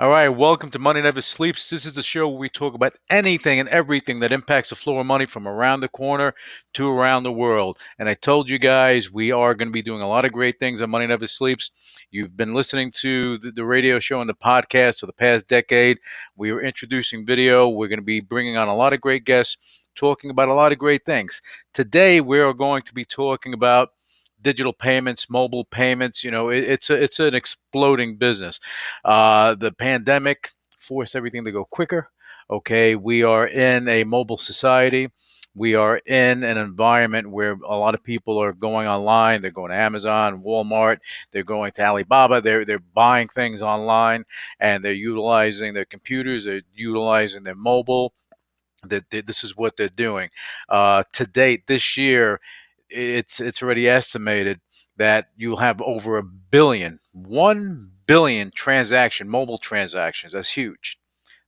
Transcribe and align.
All 0.00 0.10
right, 0.10 0.28
welcome 0.28 0.70
to 0.70 0.78
Money 0.78 1.02
Never 1.02 1.20
Sleeps. 1.20 1.70
This 1.70 1.84
is 1.84 1.94
the 1.94 2.04
show 2.04 2.28
where 2.28 2.38
we 2.38 2.48
talk 2.48 2.74
about 2.74 2.94
anything 3.10 3.58
and 3.58 3.68
everything 3.68 4.20
that 4.20 4.30
impacts 4.30 4.70
the 4.70 4.76
flow 4.76 4.96
of 5.00 5.06
money 5.06 5.26
from 5.26 5.48
around 5.48 5.80
the 5.80 5.88
corner 5.88 6.36
to 6.74 6.88
around 6.88 7.24
the 7.24 7.32
world. 7.32 7.78
And 7.98 8.08
I 8.08 8.14
told 8.14 8.48
you 8.48 8.60
guys 8.60 9.10
we 9.10 9.32
are 9.32 9.56
going 9.56 9.66
to 9.66 9.72
be 9.72 9.82
doing 9.82 10.00
a 10.00 10.06
lot 10.06 10.24
of 10.24 10.30
great 10.30 10.60
things 10.60 10.80
on 10.80 10.90
Money 10.90 11.08
Never 11.08 11.26
Sleeps. 11.26 11.72
You've 12.12 12.36
been 12.36 12.54
listening 12.54 12.92
to 12.92 13.38
the, 13.38 13.50
the 13.50 13.64
radio 13.64 13.98
show 13.98 14.20
and 14.20 14.30
the 14.30 14.34
podcast 14.34 15.00
for 15.00 15.06
the 15.06 15.12
past 15.12 15.48
decade. 15.48 15.98
We 16.36 16.52
are 16.52 16.60
introducing 16.60 17.26
video. 17.26 17.68
We're 17.68 17.88
going 17.88 17.98
to 17.98 18.04
be 18.04 18.20
bringing 18.20 18.56
on 18.56 18.68
a 18.68 18.76
lot 18.76 18.92
of 18.92 19.00
great 19.00 19.24
guests, 19.24 19.56
talking 19.96 20.30
about 20.30 20.48
a 20.48 20.54
lot 20.54 20.70
of 20.70 20.78
great 20.78 21.04
things. 21.06 21.42
Today, 21.74 22.20
we 22.20 22.38
are 22.38 22.54
going 22.54 22.82
to 22.82 22.94
be 22.94 23.04
talking 23.04 23.52
about 23.52 23.90
digital 24.40 24.72
payments, 24.72 25.28
mobile 25.30 25.64
payments. 25.64 26.24
You 26.24 26.30
know, 26.30 26.50
it, 26.50 26.64
it's 26.64 26.90
a, 26.90 26.94
it's 26.94 27.20
an 27.20 27.34
exploding 27.34 28.16
business. 28.16 28.60
Uh, 29.04 29.54
the 29.54 29.72
pandemic 29.72 30.50
forced 30.78 31.16
everything 31.16 31.44
to 31.44 31.52
go 31.52 31.64
quicker. 31.64 32.10
Okay, 32.50 32.94
we 32.94 33.22
are 33.22 33.46
in 33.46 33.88
a 33.88 34.04
mobile 34.04 34.38
society. 34.38 35.10
We 35.54 35.74
are 35.74 35.96
in 36.06 36.44
an 36.44 36.56
environment 36.56 37.30
where 37.30 37.52
a 37.52 37.76
lot 37.76 37.94
of 37.94 38.02
people 38.04 38.38
are 38.38 38.52
going 38.52 38.86
online. 38.86 39.42
They're 39.42 39.50
going 39.50 39.70
to 39.70 39.76
Amazon, 39.76 40.42
Walmart. 40.42 40.98
They're 41.32 41.42
going 41.42 41.72
to 41.72 41.82
Alibaba. 41.82 42.40
They're 42.40 42.64
they're 42.64 42.78
buying 42.78 43.28
things 43.28 43.60
online, 43.60 44.24
and 44.60 44.84
they're 44.84 44.92
utilizing 44.92 45.74
their 45.74 45.84
computers. 45.84 46.44
They're 46.44 46.62
utilizing 46.74 47.42
their 47.42 47.56
mobile. 47.56 48.14
That 48.84 49.10
this 49.10 49.42
is 49.42 49.56
what 49.56 49.76
they're 49.76 49.88
doing. 49.88 50.30
Uh, 50.68 51.02
to 51.14 51.26
date, 51.26 51.66
this 51.66 51.96
year, 51.96 52.40
it's 52.90 53.40
it's 53.40 53.62
already 53.62 53.88
estimated 53.88 54.60
that 54.96 55.28
you'll 55.36 55.58
have 55.58 55.80
over 55.82 56.18
a 56.18 56.22
billion, 56.22 56.98
one 57.12 57.92
billion 58.06 58.50
transaction, 58.54 59.28
mobile 59.28 59.58
transactions. 59.58 60.32
That's 60.32 60.50
huge. 60.50 60.98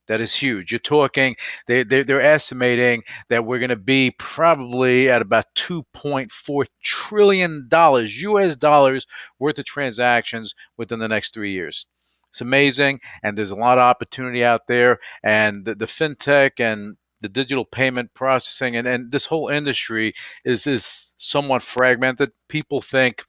That 0.07 0.21
is 0.21 0.35
huge. 0.35 0.71
You're 0.71 0.79
talking, 0.79 1.35
they, 1.67 1.83
they, 1.83 2.03
they're 2.03 2.21
estimating 2.21 3.03
that 3.29 3.45
we're 3.45 3.59
going 3.59 3.69
to 3.69 3.75
be 3.75 4.11
probably 4.17 5.09
at 5.09 5.21
about 5.21 5.45
$2.4 5.55 6.65
trillion 6.83 7.69
US 7.71 8.55
dollars 8.55 9.07
worth 9.39 9.59
of 9.59 9.65
transactions 9.65 10.55
within 10.75 10.99
the 10.99 11.07
next 11.07 11.33
three 11.33 11.53
years. 11.53 11.85
It's 12.29 12.41
amazing. 12.41 12.99
And 13.23 13.37
there's 13.37 13.51
a 13.51 13.55
lot 13.55 13.77
of 13.77 13.83
opportunity 13.83 14.43
out 14.43 14.67
there. 14.67 14.99
And 15.23 15.65
the, 15.65 15.75
the 15.75 15.85
fintech 15.85 16.59
and 16.59 16.97
the 17.21 17.29
digital 17.29 17.65
payment 17.65 18.13
processing 18.13 18.75
and, 18.75 18.87
and 18.87 19.11
this 19.11 19.25
whole 19.25 19.47
industry 19.49 20.13
is 20.43 20.67
is 20.67 21.13
somewhat 21.17 21.61
fragmented. 21.61 22.31
People 22.47 22.81
think 22.81 23.25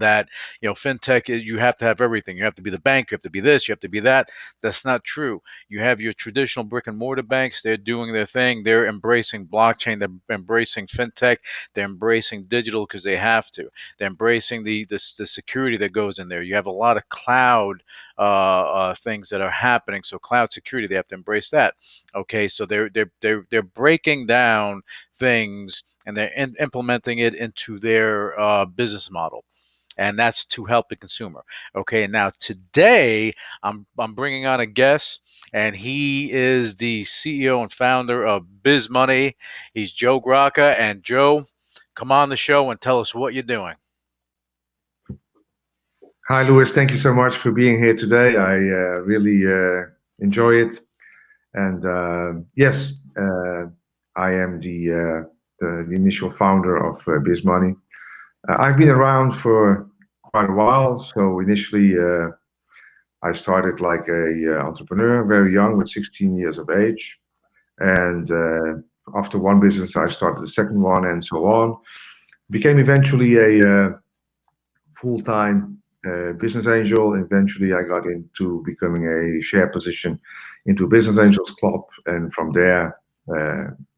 that 0.00 0.28
you 0.60 0.68
know 0.68 0.74
fintech 0.74 1.28
is 1.28 1.44
you 1.44 1.58
have 1.58 1.76
to 1.78 1.84
have 1.84 2.00
everything. 2.00 2.36
You 2.36 2.44
have 2.44 2.54
to 2.56 2.62
be 2.62 2.70
the 2.70 2.78
bank 2.78 3.10
you 3.10 3.14
have 3.14 3.22
to 3.22 3.30
be 3.30 3.40
this 3.40 3.68
you 3.68 3.72
have 3.72 3.80
to 3.80 3.88
be 3.88 4.00
that. 4.00 4.28
That's 4.62 4.84
not 4.84 5.04
true. 5.04 5.42
You 5.68 5.80
have 5.80 6.00
your 6.00 6.12
traditional 6.12 6.64
brick 6.64 6.86
and 6.86 6.96
mortar 6.96 7.22
banks. 7.22 7.62
They're 7.62 7.76
doing 7.76 8.12
their 8.12 8.26
thing. 8.26 8.62
They're 8.62 8.86
embracing 8.86 9.46
blockchain. 9.46 9.98
They're 9.98 10.34
embracing 10.36 10.86
fintech. 10.86 11.38
They're 11.74 11.84
embracing 11.84 12.44
digital 12.44 12.86
because 12.86 13.04
they 13.04 13.16
have 13.16 13.50
to. 13.52 13.68
They're 13.98 14.08
embracing 14.08 14.64
the, 14.64 14.84
the 14.86 15.02
the 15.18 15.26
security 15.26 15.76
that 15.78 15.92
goes 15.92 16.18
in 16.18 16.28
there. 16.28 16.42
You 16.42 16.54
have 16.54 16.66
a 16.66 16.70
lot 16.70 16.96
of 16.96 17.08
cloud 17.10 17.82
uh, 18.18 18.22
uh, 18.22 18.94
things 18.94 19.28
that 19.28 19.40
are 19.40 19.50
happening. 19.50 20.02
So 20.02 20.18
cloud 20.18 20.50
security 20.50 20.88
they 20.88 20.94
have 20.94 21.08
to 21.08 21.14
embrace 21.14 21.50
that. 21.50 21.74
Okay 22.14 22.48
so 22.48 22.66
they're 22.66 22.88
they're 22.90 23.10
they're, 23.20 23.46
they're 23.50 23.62
breaking 23.62 24.26
down 24.26 24.82
things 25.16 25.84
and 26.06 26.16
they're 26.16 26.32
in, 26.36 26.54
implementing 26.60 27.18
it 27.18 27.34
into 27.34 27.78
their 27.78 28.38
uh, 28.38 28.64
business 28.64 29.10
model 29.10 29.44
and 29.96 30.18
that's 30.18 30.44
to 30.46 30.64
help 30.64 30.88
the 30.88 30.96
consumer. 30.96 31.42
Okay, 31.74 32.06
now 32.06 32.30
today 32.38 33.34
I'm 33.62 33.86
I'm 33.98 34.14
bringing 34.14 34.46
on 34.46 34.60
a 34.60 34.66
guest, 34.66 35.20
and 35.52 35.74
he 35.74 36.30
is 36.32 36.76
the 36.76 37.04
CEO 37.04 37.62
and 37.62 37.72
founder 37.72 38.24
of 38.24 38.62
Biz 38.62 38.90
Money. 38.90 39.36
He's 39.74 39.92
Joe 39.92 40.20
Graca, 40.20 40.76
and 40.78 41.02
Joe, 41.02 41.44
come 41.94 42.12
on 42.12 42.28
the 42.28 42.36
show 42.36 42.70
and 42.70 42.80
tell 42.80 43.00
us 43.00 43.14
what 43.14 43.34
you're 43.34 43.42
doing. 43.42 43.74
Hi, 46.28 46.42
Louis. 46.42 46.72
Thank 46.72 46.90
you 46.90 46.96
so 46.96 47.14
much 47.14 47.36
for 47.36 47.52
being 47.52 47.78
here 47.78 47.94
today. 47.94 48.36
I 48.36 48.54
uh, 48.54 49.00
really 49.04 49.46
uh, 49.46 49.86
enjoy 50.18 50.54
it, 50.54 50.80
and 51.54 51.86
uh, 51.86 52.32
yes, 52.56 52.94
uh, 53.16 53.66
I 54.16 54.32
am 54.32 54.60
the, 54.60 54.90
uh, 54.90 55.28
the, 55.60 55.86
the 55.88 55.94
initial 55.94 56.30
founder 56.30 56.76
of 56.76 57.00
uh, 57.06 57.20
Biz 57.20 57.44
Money. 57.44 57.76
Uh, 58.48 58.56
I've 58.58 58.76
been 58.76 58.88
around 58.88 59.32
for 59.32 59.88
quite 60.22 60.48
a 60.48 60.52
while. 60.52 60.98
So 60.98 61.40
initially, 61.40 61.98
uh, 61.98 62.28
I 63.22 63.32
started 63.32 63.80
like 63.80 64.08
a 64.08 64.60
uh, 64.60 64.66
entrepreneur, 64.66 65.24
very 65.24 65.52
young, 65.52 65.76
with 65.76 65.88
16 65.88 66.36
years 66.36 66.58
of 66.58 66.70
age, 66.70 67.18
and 67.78 68.30
uh, 68.30 69.18
after 69.18 69.38
one 69.38 69.60
business, 69.60 69.96
I 69.96 70.06
started 70.06 70.42
the 70.42 70.50
second 70.50 70.80
one, 70.80 71.06
and 71.06 71.24
so 71.24 71.46
on. 71.46 71.78
Became 72.50 72.78
eventually 72.78 73.36
a 73.36 73.68
uh, 73.68 73.90
full-time 75.00 75.78
uh, 76.06 76.32
business 76.32 76.68
angel. 76.68 77.14
Eventually, 77.14 77.72
I 77.72 77.82
got 77.82 78.06
into 78.06 78.62
becoming 78.64 79.06
a 79.06 79.42
share 79.42 79.68
position 79.68 80.20
into 80.66 80.84
a 80.84 80.88
Business 80.88 81.18
Angels 81.18 81.54
Club, 81.58 81.82
and 82.06 82.32
from 82.32 82.52
there, 82.52 82.98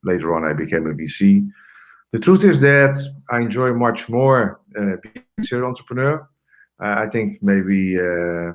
later 0.05 0.35
on, 0.35 0.45
I 0.45 0.53
became 0.53 0.87
a 0.87 0.95
VC. 0.95 1.51
The 2.13 2.19
truth 2.19 2.43
is 2.43 2.61
that 2.61 2.99
I 3.31 3.41
enjoy 3.41 3.75
much 3.75 4.09
more 4.09 4.61
uh, 4.79 4.97
being 5.03 5.25
a 5.39 5.43
serial 5.43 5.69
entrepreneur. 5.69 6.27
Uh, 6.83 7.05
I 7.05 7.09
think 7.11 7.43
maybe 7.43 7.99
uh, 7.99 8.53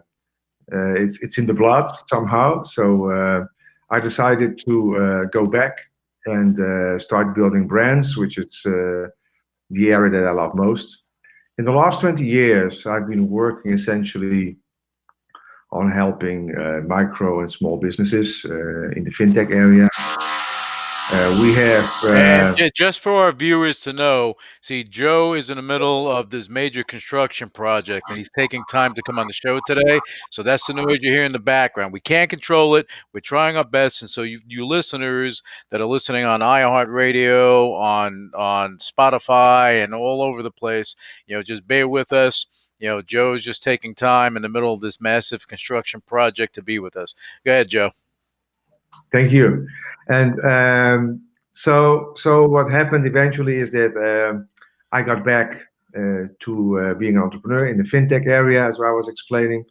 uh, 0.72 0.94
it's 0.96 1.20
it's 1.22 1.38
in 1.38 1.46
the 1.46 1.54
blood 1.54 1.92
somehow. 2.08 2.64
So 2.64 3.12
uh, 3.12 3.46
I 3.92 4.00
decided 4.00 4.60
to 4.66 4.98
uh, 4.98 5.24
go 5.26 5.46
back 5.46 5.78
and 6.26 7.02
start 7.02 7.36
building 7.36 7.68
brands, 7.68 8.18
which 8.18 8.38
is 8.38 8.62
the 8.64 9.92
area 9.92 10.12
that 10.12 10.28
I 10.28 10.32
love 10.32 10.56
most. 10.56 11.02
In 11.58 11.66
the 11.66 11.72
last 11.72 12.00
20 12.00 12.26
years, 12.26 12.88
I've 12.88 13.08
been 13.08 13.30
working 13.30 13.74
essentially 13.74 14.58
on 15.72 15.92
helping 15.92 16.54
micro 16.88 17.42
and 17.42 17.52
small 17.52 17.78
businesses 17.78 18.46
in 18.46 19.04
the 19.04 19.12
fintech 19.12 19.52
area. 19.52 19.90
Uh, 21.16 21.40
we 21.44 21.54
have. 21.54 21.84
Uh, 22.04 22.70
just 22.74 23.00
for 23.00 23.12
our 23.12 23.32
viewers 23.32 23.80
to 23.82 23.94
know, 23.94 24.34
see, 24.62 24.84
Joe 24.84 25.36
is 25.36 25.52
in 25.52 25.58
the 25.58 25.62
middle 25.62 26.12
of 26.12 26.32
this 26.32 26.50
major 26.50 26.84
construction 26.84 27.52
project, 27.52 28.10
and 28.10 28.18
he's 28.18 28.32
taking 28.36 28.64
time 28.68 28.94
to 28.94 29.02
come 29.04 29.20
on 29.20 29.28
the 29.28 29.34
show 29.34 29.60
today. 29.68 30.00
So 30.32 30.42
that's 30.42 30.66
the 30.66 30.74
noise 30.74 31.04
you 31.04 31.14
hear 31.14 31.24
in 31.24 31.32
the 31.32 31.38
background. 31.38 31.94
We 31.94 32.00
can't 32.00 32.32
control 32.32 32.76
it. 32.78 32.88
We're 33.14 33.20
trying 33.20 33.58
our 33.58 33.64
best, 33.64 34.02
and 34.02 34.10
so 34.10 34.24
you, 34.24 34.40
you 34.48 34.66
listeners 34.66 35.44
that 35.70 35.82
are 35.82 35.86
listening 35.86 36.26
on 36.26 36.40
iHeartRadio, 36.40 37.80
on 37.80 38.32
on 38.36 38.80
Spotify, 38.80 39.84
and 39.84 39.94
all 39.94 40.24
over 40.24 40.42
the 40.42 40.50
place, 40.50 40.96
you 41.28 41.36
know, 41.36 41.44
just 41.44 41.68
bear 41.68 41.88
with 41.88 42.12
us. 42.12 42.72
You 42.80 42.90
know, 42.90 43.02
Joe's 43.04 43.44
just 43.44 43.62
taking 43.62 43.94
time 43.94 44.36
in 44.36 44.42
the 44.42 44.50
middle 44.50 44.74
of 44.74 44.82
this 44.82 45.00
massive 45.00 45.48
construction 45.48 46.02
project 46.02 46.56
to 46.56 46.64
be 46.64 46.80
with 46.80 46.98
us. 46.98 47.14
Go 47.46 47.52
ahead, 47.52 47.70
Joe. 47.70 47.92
Thank 49.12 49.32
you. 49.32 49.68
And 50.10 50.40
um, 50.46 51.22
so, 51.54 52.14
so 52.16 52.48
what 52.48 52.72
happened 52.72 53.06
eventually 53.06 53.58
is 53.58 53.72
that 53.72 53.96
um, 53.96 54.48
I 54.92 55.02
got 55.02 55.24
back 55.24 55.62
uh, 55.96 56.28
to 56.40 56.80
uh, 56.80 56.94
being 56.96 57.18
an 57.18 57.24
entrepreneur 57.24 57.68
in 57.68 57.78
the 57.78 57.84
fintech 57.84 58.26
area, 58.26 58.68
as 58.68 58.80
I 58.80 58.92
was 58.92 59.08
explaining. 59.08 59.64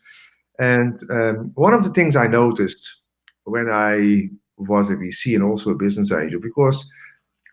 And 0.59 1.03
um, 1.11 1.51
one 1.55 1.75
of 1.75 1.85
the 1.85 1.91
things 1.91 2.15
I 2.15 2.27
noticed 2.27 3.03
when 3.45 3.69
I 3.69 4.29
was 4.57 4.91
a 4.91 4.97
VC 4.97 5.35
and 5.35 5.43
also 5.43 5.71
a 5.71 5.75
business 5.75 6.13
angel, 6.13 6.41
because 6.41 6.89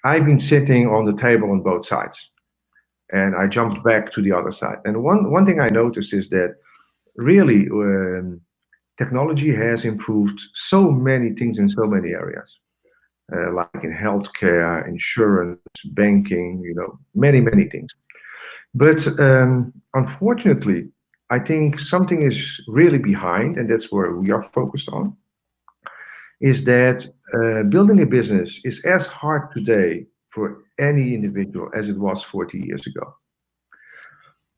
I've 0.06 0.26
been 0.26 0.40
sitting 0.40 0.88
on 0.88 1.06
the 1.06 1.14
table 1.20 1.52
on 1.52 1.62
both 1.62 1.88
sides, 1.88 2.32
and 3.12 3.36
I 3.36 3.48
jumped 3.48 3.84
back 3.84 4.12
to 4.14 4.22
the 4.22 4.32
other 4.32 4.52
side. 4.52 4.78
And 4.86 5.04
one 5.04 5.32
one 5.32 5.46
thing 5.46 5.60
I 5.60 5.70
noticed 5.70 6.14
is 6.14 6.30
that 6.30 6.56
really 7.16 7.68
um, 7.70 8.42
technology 9.00 9.52
has 9.56 9.86
improved 9.86 10.40
so 10.54 10.92
many 10.92 11.30
things 11.40 11.58
in 11.58 11.68
so 11.68 11.86
many 11.96 12.10
areas 12.24 12.60
uh, 13.36 13.54
like 13.54 13.84
in 13.84 13.94
healthcare, 13.94 14.88
insurance, 14.88 15.60
banking, 15.92 16.62
you 16.64 16.74
know, 16.74 17.00
many, 17.14 17.40
many 17.40 17.70
things. 17.70 17.92
But 18.74 19.08
um, 19.20 19.74
unfortunately, 19.94 20.90
I 21.30 21.40
think 21.40 21.80
something 21.80 22.22
is 22.22 22.60
really 22.68 22.98
behind, 22.98 23.58
and 23.58 23.70
that's 23.70 23.92
where 23.92 24.14
we 24.16 24.32
are 24.32 24.44
focused 24.44 24.90
on, 24.90 25.16
is 26.42 26.64
that 26.66 27.06
uh, 27.34 27.64
building 27.64 28.02
a 28.02 28.06
business 28.06 28.60
is 28.64 28.84
as 28.86 29.08
hard 29.08 29.52
today 29.54 30.06
for 30.32 30.64
any 30.80 31.14
individual 31.14 31.70
as 31.76 31.90
it 31.90 31.98
was 31.98 32.24
40 32.24 32.60
years 32.60 32.88
ago. 32.88 33.16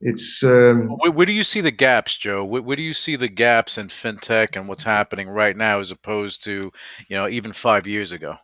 It's 0.01 0.44
um, 0.44 0.89
Where, 0.98 1.12
where 1.12 1.25
do 1.25 1.33
you 1.33 1.44
see 1.44 1.62
the 1.62 1.71
gaps, 1.71 2.18
Joe? 2.18 2.44
Where, 2.44 2.62
where 2.62 2.75
do 2.75 2.81
you 2.81 2.94
see 2.94 3.15
the 3.15 3.27
gaps 3.27 3.77
in 3.77 3.88
fintech 3.88 4.56
and 4.56 4.68
what's 4.68 4.83
happening 4.83 5.30
right 5.30 5.56
now, 5.56 5.80
as 5.80 5.92
opposed 5.92 6.44
to 6.45 6.71
you 7.07 7.15
know 7.15 7.27
even 7.27 7.53
five 7.53 7.88
years 7.88 8.12
ago? 8.12 8.36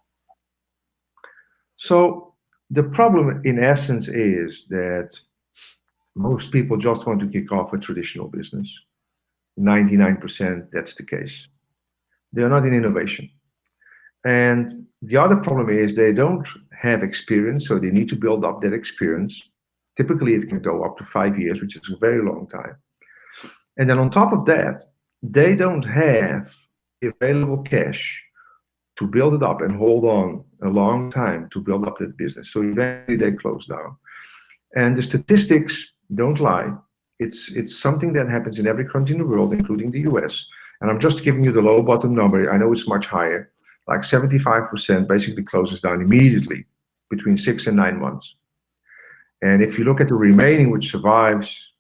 so 1.77 2.33
the 2.71 2.83
problem 2.83 3.39
in 3.45 3.59
essence 3.59 4.07
is 4.07 4.67
that 4.69 5.17
most 6.15 6.51
people 6.51 6.77
just 6.77 7.05
want 7.05 7.19
to 7.19 7.27
kick 7.27 7.51
off 7.51 7.73
a 7.73 7.77
traditional 7.77 8.27
business. 8.27 8.73
99% 9.59 10.67
that's 10.71 10.95
the 10.95 11.05
case. 11.05 11.47
They're 12.33 12.49
not 12.49 12.65
in 12.65 12.73
innovation. 12.73 13.29
And 14.25 14.85
the 15.01 15.17
other 15.17 15.37
problem 15.37 15.69
is 15.69 15.95
they 15.95 16.11
don't 16.11 16.47
have 16.71 17.03
experience, 17.03 17.67
so 17.67 17.79
they 17.79 17.91
need 17.91 18.09
to 18.09 18.15
build 18.15 18.43
up 18.43 18.61
that 18.61 18.73
experience. 18.73 19.41
Typically, 19.97 20.35
it 20.35 20.47
can 20.47 20.59
go 20.59 20.83
up 20.83 20.97
to 20.97 21.05
five 21.05 21.37
years, 21.39 21.61
which 21.61 21.75
is 21.75 21.91
a 21.91 21.97
very 21.97 22.23
long 22.23 22.47
time. 22.47 22.75
And 23.77 23.89
then 23.89 23.99
on 23.99 24.09
top 24.09 24.31
of 24.31 24.45
that, 24.45 24.83
they 25.21 25.55
don't 25.55 25.83
have 25.83 26.53
available 27.03 27.63
cash 27.63 28.23
to 28.97 29.05
build 29.05 29.33
it 29.35 29.43
up 29.43 29.61
and 29.61 29.75
hold 29.75 30.05
on 30.05 30.43
a 30.63 30.69
long 30.69 31.11
time 31.11 31.49
to 31.53 31.59
build 31.59 31.87
up 31.87 31.97
that 31.99 32.17
business. 32.17 32.51
So 32.51 32.61
eventually 32.61 33.17
they 33.17 33.31
close 33.31 33.65
down. 33.67 33.95
And 34.75 34.97
the 34.97 35.01
statistics 35.01 35.93
don't 36.13 36.39
lie. 36.39 36.71
It's 37.19 37.51
it's 37.51 37.79
something 37.79 38.13
that 38.13 38.29
happens 38.29 38.59
in 38.59 38.67
every 38.67 38.87
country 38.87 39.15
in 39.15 39.21
the 39.21 39.27
world, 39.27 39.53
including 39.53 39.91
the 39.91 40.01
US. 40.11 40.47
And 40.81 40.89
I'm 40.91 40.99
just 40.99 41.23
giving 41.23 41.43
you 41.43 41.51
the 41.51 41.61
low 41.61 41.81
bottom 41.81 42.13
number. 42.13 42.51
I 42.51 42.57
know 42.57 42.71
it's 42.71 42.87
much 42.87 43.05
higher. 43.07 43.51
Like 43.87 44.01
75% 44.01 45.07
basically 45.07 45.43
closes 45.43 45.81
down 45.81 46.01
immediately 46.01 46.65
between 47.09 47.37
six 47.37 47.67
and 47.67 47.77
nine 47.77 47.99
months. 47.99 48.35
And 49.41 49.61
if 49.61 49.77
you 49.77 49.83
look 49.83 50.01
at 50.01 50.07
the 50.07 50.15
remaining, 50.15 50.71
which 50.71 50.91
survives, 50.91 51.71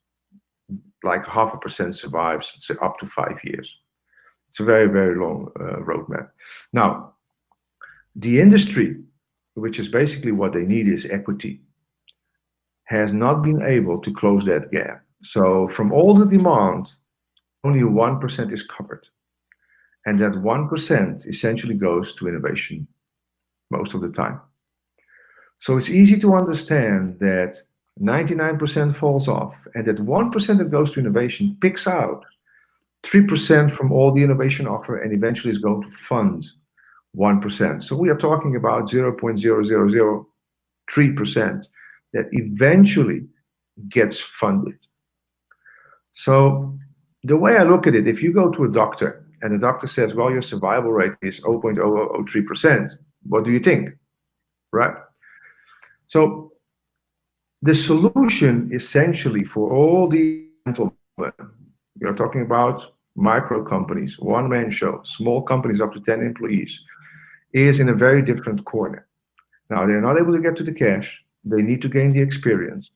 like 1.03 1.25
half 1.25 1.53
a 1.53 1.57
percent 1.57 1.95
survives, 1.95 2.53
it's 2.55 2.69
up 2.81 2.99
to 2.99 3.07
five 3.07 3.39
years. 3.43 3.77
It's 4.49 4.59
a 4.59 4.63
very, 4.63 4.87
very 4.87 5.15
long 5.15 5.51
uh, 5.59 5.77
roadmap. 5.77 6.29
Now, 6.73 7.13
the 8.15 8.39
industry, 8.39 8.97
which 9.55 9.79
is 9.79 9.87
basically 9.87 10.31
what 10.31 10.53
they 10.53 10.63
need 10.63 10.87
is 10.87 11.05
equity, 11.05 11.61
has 12.85 13.13
not 13.13 13.41
been 13.41 13.61
able 13.61 13.99
to 14.01 14.13
close 14.13 14.45
that 14.45 14.71
gap. 14.71 15.03
So, 15.23 15.67
from 15.67 15.91
all 15.91 16.13
the 16.13 16.25
demand, 16.25 16.91
only 17.63 17.81
1% 17.81 18.53
is 18.53 18.63
covered. 18.65 19.07
And 20.05 20.19
that 20.19 20.31
1% 20.31 21.27
essentially 21.27 21.73
goes 21.73 22.15
to 22.15 22.27
innovation 22.27 22.87
most 23.69 23.93
of 23.93 24.01
the 24.01 24.09
time. 24.09 24.39
So, 25.59 25.77
it's 25.77 25.89
easy 25.89 26.19
to 26.19 26.35
understand 26.35 27.17
that 27.19 27.61
99% 27.99 28.95
falls 28.95 29.27
off, 29.27 29.59
and 29.73 29.87
that 29.87 29.97
1% 29.97 30.57
that 30.57 30.71
goes 30.71 30.93
to 30.93 30.99
innovation 30.99 31.57
picks 31.61 31.87
out 31.87 32.23
3% 33.03 33.71
from 33.71 33.91
all 33.91 34.11
the 34.11 34.23
innovation 34.23 34.67
offer 34.67 35.01
and 35.01 35.11
eventually 35.13 35.51
is 35.51 35.59
going 35.59 35.81
to 35.81 35.91
fund 35.91 36.45
1%. 37.15 37.83
So 37.83 37.95
we 37.95 38.09
are 38.09 38.17
talking 38.17 38.55
about 38.55 38.89
0.0003% 38.89 41.65
that 42.13 42.25
eventually 42.31 43.27
gets 43.89 44.19
funded. 44.19 44.79
So 46.11 46.77
the 47.23 47.37
way 47.37 47.57
I 47.57 47.63
look 47.63 47.87
at 47.87 47.95
it, 47.95 48.07
if 48.07 48.21
you 48.21 48.31
go 48.33 48.51
to 48.51 48.65
a 48.65 48.71
doctor 48.71 49.25
and 49.41 49.53
the 49.53 49.59
doctor 49.59 49.87
says, 49.87 50.13
well, 50.13 50.31
your 50.31 50.41
survival 50.41 50.91
rate 50.91 51.13
is 51.21 51.41
0.0003%, 51.41 52.91
what 53.23 53.43
do 53.43 53.51
you 53.51 53.59
think? 53.59 53.89
Right? 54.73 54.95
So 56.07 56.53
the 57.61 57.75
solution 57.75 58.69
essentially 58.73 59.43
for 59.43 59.71
all 59.73 60.07
the 60.07 60.47
you 61.99 62.07
are 62.07 62.15
talking 62.15 62.41
about 62.41 62.93
micro 63.15 63.63
companies, 63.63 64.19
one 64.19 64.47
man 64.47 64.69
show, 64.69 65.01
small 65.03 65.41
companies 65.41 65.81
up 65.81 65.93
to 65.93 65.99
10 65.99 66.21
employees, 66.21 66.83
is 67.53 67.79
in 67.79 67.89
a 67.89 67.93
very 67.93 68.21
different 68.21 68.63
corner. 68.65 69.07
Now, 69.69 69.85
they're 69.85 70.01
not 70.01 70.19
able 70.19 70.33
to 70.33 70.41
get 70.41 70.55
to 70.57 70.63
the 70.63 70.71
cash, 70.71 71.23
they 71.43 71.61
need 71.61 71.81
to 71.81 71.89
gain 71.89 72.13
the 72.13 72.21
experience. 72.21 72.91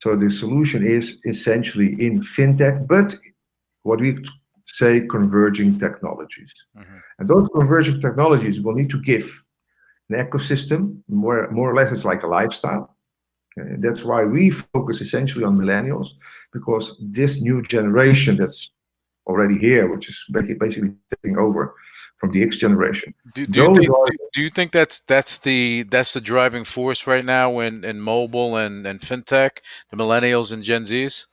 So, 0.00 0.14
the 0.16 0.30
solution 0.30 0.86
is 0.86 1.18
essentially 1.24 1.96
in 2.04 2.20
fintech, 2.20 2.86
but 2.86 3.16
what 3.82 4.00
we 4.00 4.18
say 4.66 5.06
converging 5.06 5.78
technologies. 5.78 6.52
Mm-hmm. 6.76 6.96
And 7.18 7.28
those 7.28 7.48
converging 7.54 8.00
technologies 8.00 8.60
will 8.60 8.74
need 8.74 8.90
to 8.90 9.00
give 9.00 9.42
an 10.10 10.16
ecosystem, 10.16 11.00
more, 11.08 11.50
more 11.50 11.70
or 11.70 11.74
less, 11.74 11.92
it's 11.92 12.04
like 12.04 12.22
a 12.22 12.26
lifestyle. 12.26 12.96
And 13.56 13.82
that's 13.82 14.02
why 14.02 14.24
we 14.24 14.50
focus 14.50 15.00
essentially 15.00 15.44
on 15.44 15.56
millennials, 15.56 16.08
because 16.52 16.96
this 17.00 17.40
new 17.40 17.62
generation 17.62 18.36
that's 18.36 18.72
already 19.26 19.58
here, 19.58 19.90
which 19.90 20.08
is 20.08 20.24
basically 20.58 20.92
taking 21.10 21.38
over 21.38 21.74
from 22.18 22.32
the 22.32 22.42
X 22.42 22.56
generation. 22.56 23.14
Do, 23.34 23.46
do, 23.46 23.60
you, 23.60 23.74
think, 23.74 23.90
are, 23.90 24.06
do 24.32 24.42
you, 24.42 24.50
think, 24.50 24.72
that's 24.72 25.00
that's 25.02 25.38
the 25.38 25.84
that's 25.84 26.12
the 26.12 26.20
driving 26.20 26.64
force 26.64 27.06
right 27.06 27.24
now 27.24 27.60
in, 27.60 27.84
in 27.84 28.00
mobile 28.00 28.56
and, 28.56 28.86
and 28.86 29.00
fintech, 29.00 29.50
the 29.90 29.96
millennials 29.96 30.52
and 30.52 30.62
Gen 30.62 30.84
Zs? 30.84 31.26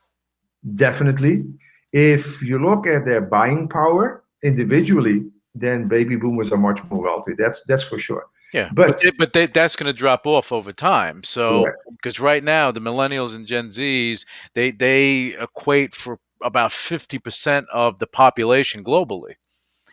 Definitely. 0.75 1.43
If 1.91 2.41
you 2.41 2.59
look 2.59 2.87
at 2.87 3.05
their 3.05 3.21
buying 3.21 3.67
power 3.67 4.23
individually, 4.43 5.25
then 5.53 5.87
baby 5.87 6.15
boomers 6.15 6.51
are 6.51 6.57
much 6.57 6.79
more 6.89 7.01
wealthy. 7.03 7.33
That's 7.37 7.63
that's 7.67 7.83
for 7.83 7.99
sure. 7.99 8.27
Yeah, 8.53 8.69
but 8.73 8.87
but, 8.87 9.01
they, 9.01 9.11
but 9.11 9.33
they, 9.33 9.45
that's 9.47 9.75
going 9.75 9.87
to 9.87 9.97
drop 9.97 10.27
off 10.27 10.51
over 10.51 10.73
time. 10.73 11.23
So 11.23 11.65
because 11.91 12.19
right 12.19 12.43
now 12.43 12.71
the 12.71 12.81
millennials 12.81 13.33
and 13.33 13.45
Gen 13.45 13.69
Zs 13.69 14.25
they 14.53 14.71
they 14.71 15.35
equate 15.39 15.95
for 15.95 16.19
about 16.43 16.71
50% 16.71 17.65
of 17.71 17.99
the 17.99 18.07
population 18.07 18.83
globally. 18.83 19.35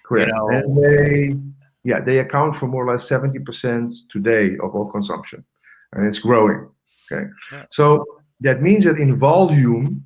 Correct. 0.02 0.28
You 0.28 0.34
know? 0.34 0.48
And 0.50 0.82
they, 0.82 1.36
yeah, 1.84 2.00
they 2.00 2.18
account 2.18 2.56
for 2.56 2.66
more 2.66 2.86
or 2.86 2.90
less 2.90 3.08
70% 3.08 3.92
today 4.10 4.56
of 4.62 4.74
all 4.74 4.90
consumption, 4.90 5.44
and 5.92 6.06
it's 6.06 6.18
growing. 6.18 6.68
Okay. 7.10 7.28
Yeah. 7.52 7.64
So 7.70 8.04
that 8.40 8.62
means 8.62 8.84
that 8.84 8.98
in 8.98 9.16
volume, 9.16 10.04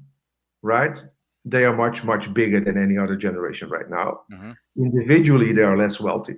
right, 0.62 0.96
they 1.44 1.64
are 1.64 1.75
much, 1.75 2.05
much 2.05 2.32
bigger 2.32 2.60
than 2.60 2.81
any 2.81 2.98
other 2.98 3.16
generation 3.16 3.69
right 3.69 3.88
now. 3.88 4.20
Mm-hmm. 4.32 4.52
Individually, 4.76 5.53
they 5.53 5.62
are 5.62 5.77
less 5.77 6.00
wealthy 6.00 6.36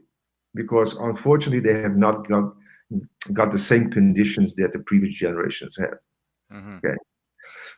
because 0.54 0.96
unfortunately, 0.96 1.60
they 1.60 1.80
have 1.80 1.96
not 1.96 2.28
got, 2.28 2.54
got 3.32 3.52
the 3.52 3.58
same 3.58 3.90
conditions 3.90 4.54
that 4.56 4.72
the 4.72 4.78
previous 4.80 5.14
generations 5.14 5.76
had. 5.76 5.94
Mm-hmm. 6.52 6.76
Okay. 6.76 6.96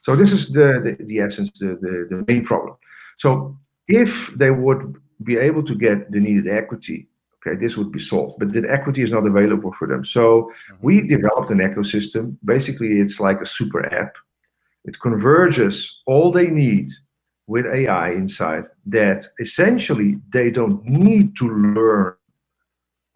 So 0.02 0.14
this 0.14 0.32
is 0.32 0.50
the, 0.50 0.96
the, 0.98 1.04
the 1.04 1.20
essence, 1.20 1.52
the, 1.58 1.78
the, 1.80 2.06
the 2.10 2.24
main 2.28 2.44
problem. 2.44 2.76
So 3.16 3.58
if 3.88 4.32
they 4.36 4.50
would 4.50 4.94
be 5.24 5.36
able 5.36 5.64
to 5.64 5.74
get 5.74 6.10
the 6.12 6.20
needed 6.20 6.48
equity, 6.48 7.08
okay, 7.46 7.58
this 7.58 7.76
would 7.76 7.92
be 7.92 8.00
solved. 8.00 8.38
But 8.38 8.52
that 8.52 8.66
equity 8.66 9.02
is 9.02 9.12
not 9.12 9.26
available 9.26 9.72
for 9.72 9.88
them. 9.88 10.04
So 10.04 10.52
we 10.80 10.98
mm-hmm. 10.98 11.08
developed 11.08 11.50
an 11.50 11.58
ecosystem. 11.58 12.36
Basically, 12.44 13.00
it's 13.00 13.20
like 13.20 13.40
a 13.40 13.46
super 13.46 13.92
app. 13.94 14.14
It 14.84 15.00
converges 15.00 16.02
all 16.06 16.30
they 16.30 16.48
need 16.48 16.90
with 17.46 17.66
AI 17.66 18.10
inside 18.10 18.64
that 18.86 19.26
essentially 19.40 20.18
they 20.32 20.50
don't 20.50 20.84
need 20.84 21.36
to 21.36 21.48
learn 21.48 22.15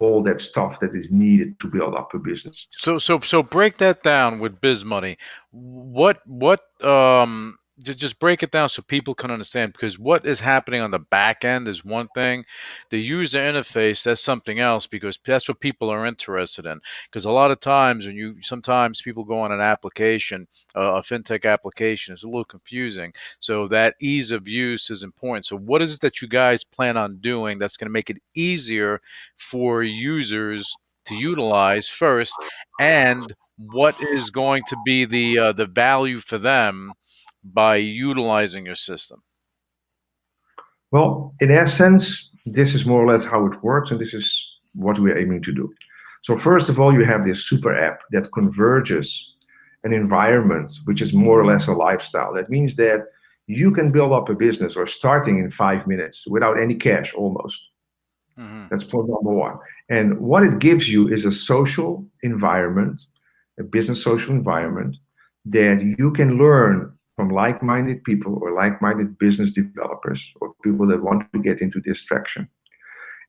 all 0.01 0.23
that 0.23 0.41
stuff 0.41 0.79
that 0.79 0.95
is 0.95 1.11
needed 1.11 1.59
to 1.59 1.67
build 1.67 1.93
up 1.93 2.13
a 2.13 2.19
business. 2.19 2.67
So 2.71 2.97
so 2.97 3.19
so 3.19 3.43
break 3.43 3.77
that 3.77 4.03
down 4.03 4.39
with 4.39 4.59
biz 4.59 4.83
money. 4.83 5.17
What 5.51 6.21
what 6.25 6.61
um 6.83 7.57
just 7.83 8.19
break 8.19 8.43
it 8.43 8.51
down 8.51 8.69
so 8.69 8.81
people 8.81 9.15
can 9.15 9.31
understand 9.31 9.73
because 9.73 9.97
what 9.97 10.25
is 10.25 10.39
happening 10.39 10.81
on 10.81 10.91
the 10.91 10.99
back 10.99 11.43
end 11.43 11.67
is 11.67 11.83
one 11.83 12.07
thing 12.13 12.43
the 12.89 12.99
user 12.99 13.39
interface 13.39 14.03
that's 14.03 14.21
something 14.21 14.59
else 14.59 14.87
because 14.87 15.17
that's 15.25 15.47
what 15.47 15.59
people 15.59 15.89
are 15.89 16.05
interested 16.05 16.65
in. 16.65 16.79
Because 17.09 17.25
a 17.25 17.31
lot 17.31 17.51
of 17.51 17.59
times 17.59 18.05
when 18.05 18.15
you 18.15 18.35
sometimes 18.41 19.01
people 19.01 19.23
go 19.23 19.39
on 19.39 19.51
an 19.51 19.61
application 19.61 20.47
uh, 20.75 20.95
a 20.95 21.01
fintech 21.01 21.51
application 21.51 22.13
it's 22.13 22.23
a 22.23 22.27
little 22.27 22.45
confusing. 22.45 23.13
So 23.39 23.67
that 23.69 23.95
ease 24.01 24.31
of 24.31 24.47
use 24.47 24.89
is 24.89 25.03
important. 25.03 25.45
So 25.45 25.57
what 25.57 25.81
is 25.81 25.95
it 25.95 26.01
that 26.01 26.21
you 26.21 26.27
guys 26.27 26.63
plan 26.63 26.97
on 26.97 27.17
doing 27.17 27.59
that's 27.59 27.77
going 27.77 27.89
to 27.89 27.93
make 27.93 28.09
it 28.09 28.21
easier 28.35 29.01
for 29.37 29.83
users 29.83 30.75
to 31.05 31.15
utilize 31.15 31.87
first 31.87 32.33
and 32.79 33.33
what 33.57 33.99
is 34.01 34.31
going 34.31 34.63
to 34.67 34.77
be 34.85 35.05
the 35.05 35.37
uh, 35.37 35.51
the 35.51 35.65
value 35.65 36.17
for 36.17 36.37
them 36.37 36.91
by 37.43 37.75
utilizing 37.77 38.65
your 38.65 38.75
system? 38.75 39.21
Well, 40.91 41.33
in 41.39 41.51
essence, 41.51 42.29
this 42.45 42.75
is 42.75 42.85
more 42.85 43.03
or 43.03 43.07
less 43.07 43.25
how 43.25 43.45
it 43.45 43.63
works, 43.63 43.91
and 43.91 43.99
this 43.99 44.13
is 44.13 44.47
what 44.73 44.99
we're 44.99 45.17
aiming 45.17 45.43
to 45.43 45.53
do. 45.53 45.73
So, 46.21 46.37
first 46.37 46.69
of 46.69 46.79
all, 46.79 46.93
you 46.93 47.03
have 47.05 47.25
this 47.25 47.47
super 47.47 47.73
app 47.73 48.01
that 48.11 48.31
converges 48.33 49.33
an 49.83 49.93
environment 49.93 50.71
which 50.85 51.01
is 51.01 51.13
more 51.13 51.39
or 51.39 51.45
less 51.45 51.67
a 51.67 51.73
lifestyle. 51.73 52.33
That 52.33 52.49
means 52.49 52.75
that 52.75 53.05
you 53.47 53.71
can 53.71 53.91
build 53.91 54.11
up 54.11 54.29
a 54.29 54.35
business 54.35 54.75
or 54.75 54.85
starting 54.85 55.39
in 55.39 55.49
five 55.49 55.87
minutes 55.87 56.27
without 56.27 56.59
any 56.59 56.75
cash 56.75 57.13
almost. 57.15 57.69
Mhm. 58.37 58.69
That's 58.69 58.83
point 58.83 59.09
number 59.09 59.31
one. 59.31 59.57
And 59.89 60.19
what 60.19 60.43
it 60.43 60.59
gives 60.59 60.91
you 60.91 61.07
is 61.07 61.25
a 61.25 61.31
social 61.31 62.05
environment, 62.21 63.01
a 63.59 63.63
business 63.63 64.03
social 64.03 64.33
environment 64.33 64.95
that 65.45 65.81
you 65.97 66.11
can 66.11 66.37
learn 66.37 66.93
from 67.15 67.29
like 67.29 67.61
minded 67.61 68.03
people 68.03 68.39
or 68.41 68.51
like 68.53 68.81
minded 68.81 69.17
business 69.17 69.53
developers 69.53 70.31
or 70.39 70.53
people 70.63 70.87
that 70.87 71.03
want 71.03 71.31
to 71.33 71.39
get 71.39 71.61
into 71.61 71.81
this 71.85 72.03
traction. 72.03 72.47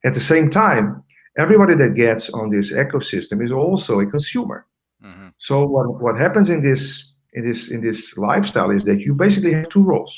At 0.05 0.13
the 0.13 0.21
same 0.21 0.49
time, 0.49 1.03
everybody 1.37 1.75
that 1.75 1.95
gets 1.95 2.29
on 2.29 2.49
this 2.49 2.71
ecosystem 2.71 3.43
is 3.43 3.51
also 3.51 3.99
a 3.99 4.05
consumer. 4.05 4.65
Mhm. 5.03 5.33
So 5.37 5.65
what, 5.65 6.01
what 6.01 6.17
happens 6.17 6.49
in 6.49 6.61
this 6.61 7.13
in 7.33 7.43
this 7.49 7.71
in 7.71 7.81
this 7.81 8.15
lifestyle 8.17 8.71
is 8.71 8.83
that 8.85 8.99
you 8.99 9.13
basically 9.13 9.53
have 9.53 9.69
two 9.69 9.83
roles. 9.83 10.13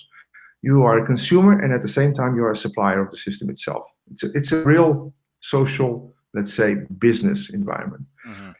You 0.62 0.84
are 0.84 1.00
a 1.00 1.06
consumer 1.06 1.54
and 1.62 1.74
at 1.74 1.82
the 1.82 1.94
same 2.00 2.14
time 2.14 2.36
you 2.36 2.44
are 2.44 2.52
a 2.52 2.58
supplier 2.58 3.00
of 3.02 3.10
the 3.12 3.18
system 3.18 3.50
itself. 3.50 3.84
It's 4.12 4.24
a, 4.24 4.30
it's 4.38 4.52
a 4.52 4.62
real 4.64 5.14
social, 5.40 6.14
let's 6.34 6.54
say, 6.54 6.70
business 7.08 7.50
environment. 7.50 8.06
Mhm. 8.28 8.54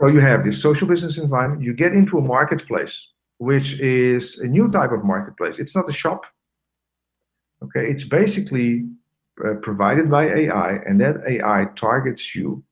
So 0.00 0.08
you 0.08 0.20
have 0.20 0.44
this 0.44 0.60
social 0.60 0.86
business 0.88 1.18
environment. 1.18 1.62
You 1.62 1.72
get 1.72 1.92
into 1.92 2.18
a 2.18 2.20
marketplace, 2.34 2.94
which 3.44 3.80
is 3.80 4.38
a 4.38 4.46
new 4.46 4.70
type 4.70 4.92
of 4.92 5.04
marketplace. 5.04 5.58
It's 5.58 5.76
not 5.76 5.88
a 5.88 5.92
shop. 5.92 6.22
Okay, 7.62 7.90
it's 7.90 8.04
basically 8.04 8.86
uh, 9.44 9.54
provided 9.62 10.10
by 10.10 10.24
AI, 10.26 10.70
and 10.86 11.00
that 11.00 11.16
AI 11.26 11.66
targets 11.76 12.34
you 12.34 12.64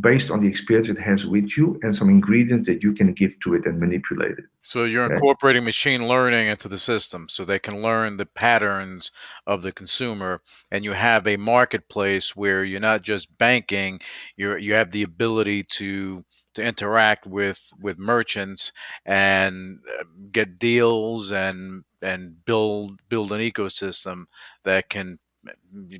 based 0.00 0.30
on 0.30 0.40
the 0.40 0.46
experience 0.46 0.88
it 0.88 0.98
has 0.98 1.26
with 1.26 1.56
you 1.56 1.78
and 1.82 1.96
some 1.96 2.08
ingredients 2.08 2.66
that 2.68 2.82
you 2.82 2.92
can 2.92 3.12
give 3.14 3.38
to 3.40 3.54
it 3.54 3.64
and 3.66 3.80
manipulate 3.80 4.32
it. 4.32 4.44
So 4.62 4.84
you're 4.84 5.04
Okay. 5.04 5.14
incorporating 5.14 5.64
machine 5.64 6.06
learning 6.06 6.48
into 6.48 6.68
the 6.68 6.78
system 6.78 7.26
so 7.30 7.44
they 7.44 7.58
can 7.58 7.80
learn 7.80 8.16
the 8.16 8.26
patterns 8.26 9.12
of 9.46 9.62
the 9.62 9.72
consumer 9.72 10.42
and 10.70 10.84
you 10.84 10.92
have 10.92 11.26
a 11.26 11.36
marketplace 11.38 12.36
where 12.36 12.64
you're 12.64 12.80
not 12.80 13.02
just 13.02 13.36
banking, 13.38 14.00
you're 14.36 14.58
you 14.58 14.74
have 14.74 14.90
the 14.90 15.04
ability 15.04 15.64
to 15.64 16.22
to 16.58 16.64
interact 16.64 17.26
with 17.26 17.60
with 17.80 17.98
merchants 17.98 18.72
and 19.06 19.78
uh, 19.98 20.04
get 20.32 20.58
deals 20.58 21.32
and 21.32 21.84
and 22.02 22.44
build 22.44 23.00
build 23.08 23.32
an 23.32 23.40
ecosystem 23.40 24.26
that 24.64 24.88
can 24.90 25.18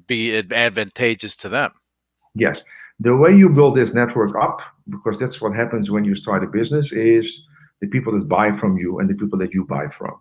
be 0.07 0.37
advantageous 0.37 1.37
to 1.37 1.49
them. 1.49 1.71
Yes. 2.35 2.63
The 3.01 3.17
way 3.17 3.37
you 3.37 3.49
build 3.49 3.77
this 3.77 3.95
network 3.95 4.35
up, 4.37 4.61
because 4.89 5.19
that's 5.19 5.41
what 5.41 5.55
happens 5.55 5.91
when 5.91 6.05
you 6.05 6.15
start 6.15 6.43
a 6.43 6.49
business, 6.49 6.93
is 6.93 7.47
the 7.81 7.87
people 7.87 8.13
that 8.19 8.29
buy 8.29 8.53
from 8.53 8.77
you 8.77 8.99
and 8.99 9.09
the 9.09 9.15
people 9.15 9.39
that 9.39 9.55
you 9.55 9.65
buy 9.65 9.87
from. 9.89 10.17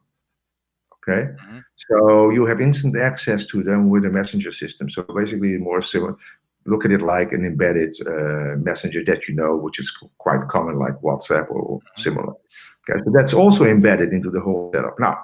Okay. 0.97 1.33
Mhm. 1.41 1.63
So 1.75 2.29
you 2.29 2.45
have 2.45 2.61
instant 2.61 2.95
access 2.97 3.47
to 3.47 3.63
them 3.63 3.89
with 3.89 4.05
a 4.05 4.09
messenger 4.09 4.51
system. 4.51 4.89
So 4.89 5.01
basically, 5.03 5.57
more 5.57 5.81
similar. 5.81 6.15
Look 6.67 6.85
at 6.85 6.91
it 6.91 7.01
like 7.01 7.31
an 7.31 7.45
embedded 7.45 7.95
uh, 8.05 8.57
messenger 8.57 9.01
that 9.05 9.27
you 9.27 9.33
know, 9.35 9.55
which 9.55 9.79
is 9.79 9.89
quite 10.17 10.41
common, 10.41 10.77
like 10.77 10.95
WhatsApp 11.01 11.49
or 11.49 11.79
similar. 11.97 12.33
Okay, 12.89 13.01
so 13.03 13.11
that's 13.13 13.33
also 13.33 13.65
embedded 13.65 14.11
into 14.11 14.29
the 14.29 14.41
whole 14.41 14.71
setup. 14.73 14.99
Now, 14.99 15.17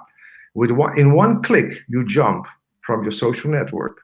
with 0.54 0.70
one, 0.70 0.98
in 0.98 1.14
one 1.14 1.42
click, 1.42 1.70
you 1.88 2.06
jump 2.06 2.46
from 2.80 3.02
your 3.02 3.12
social 3.12 3.50
network 3.50 4.00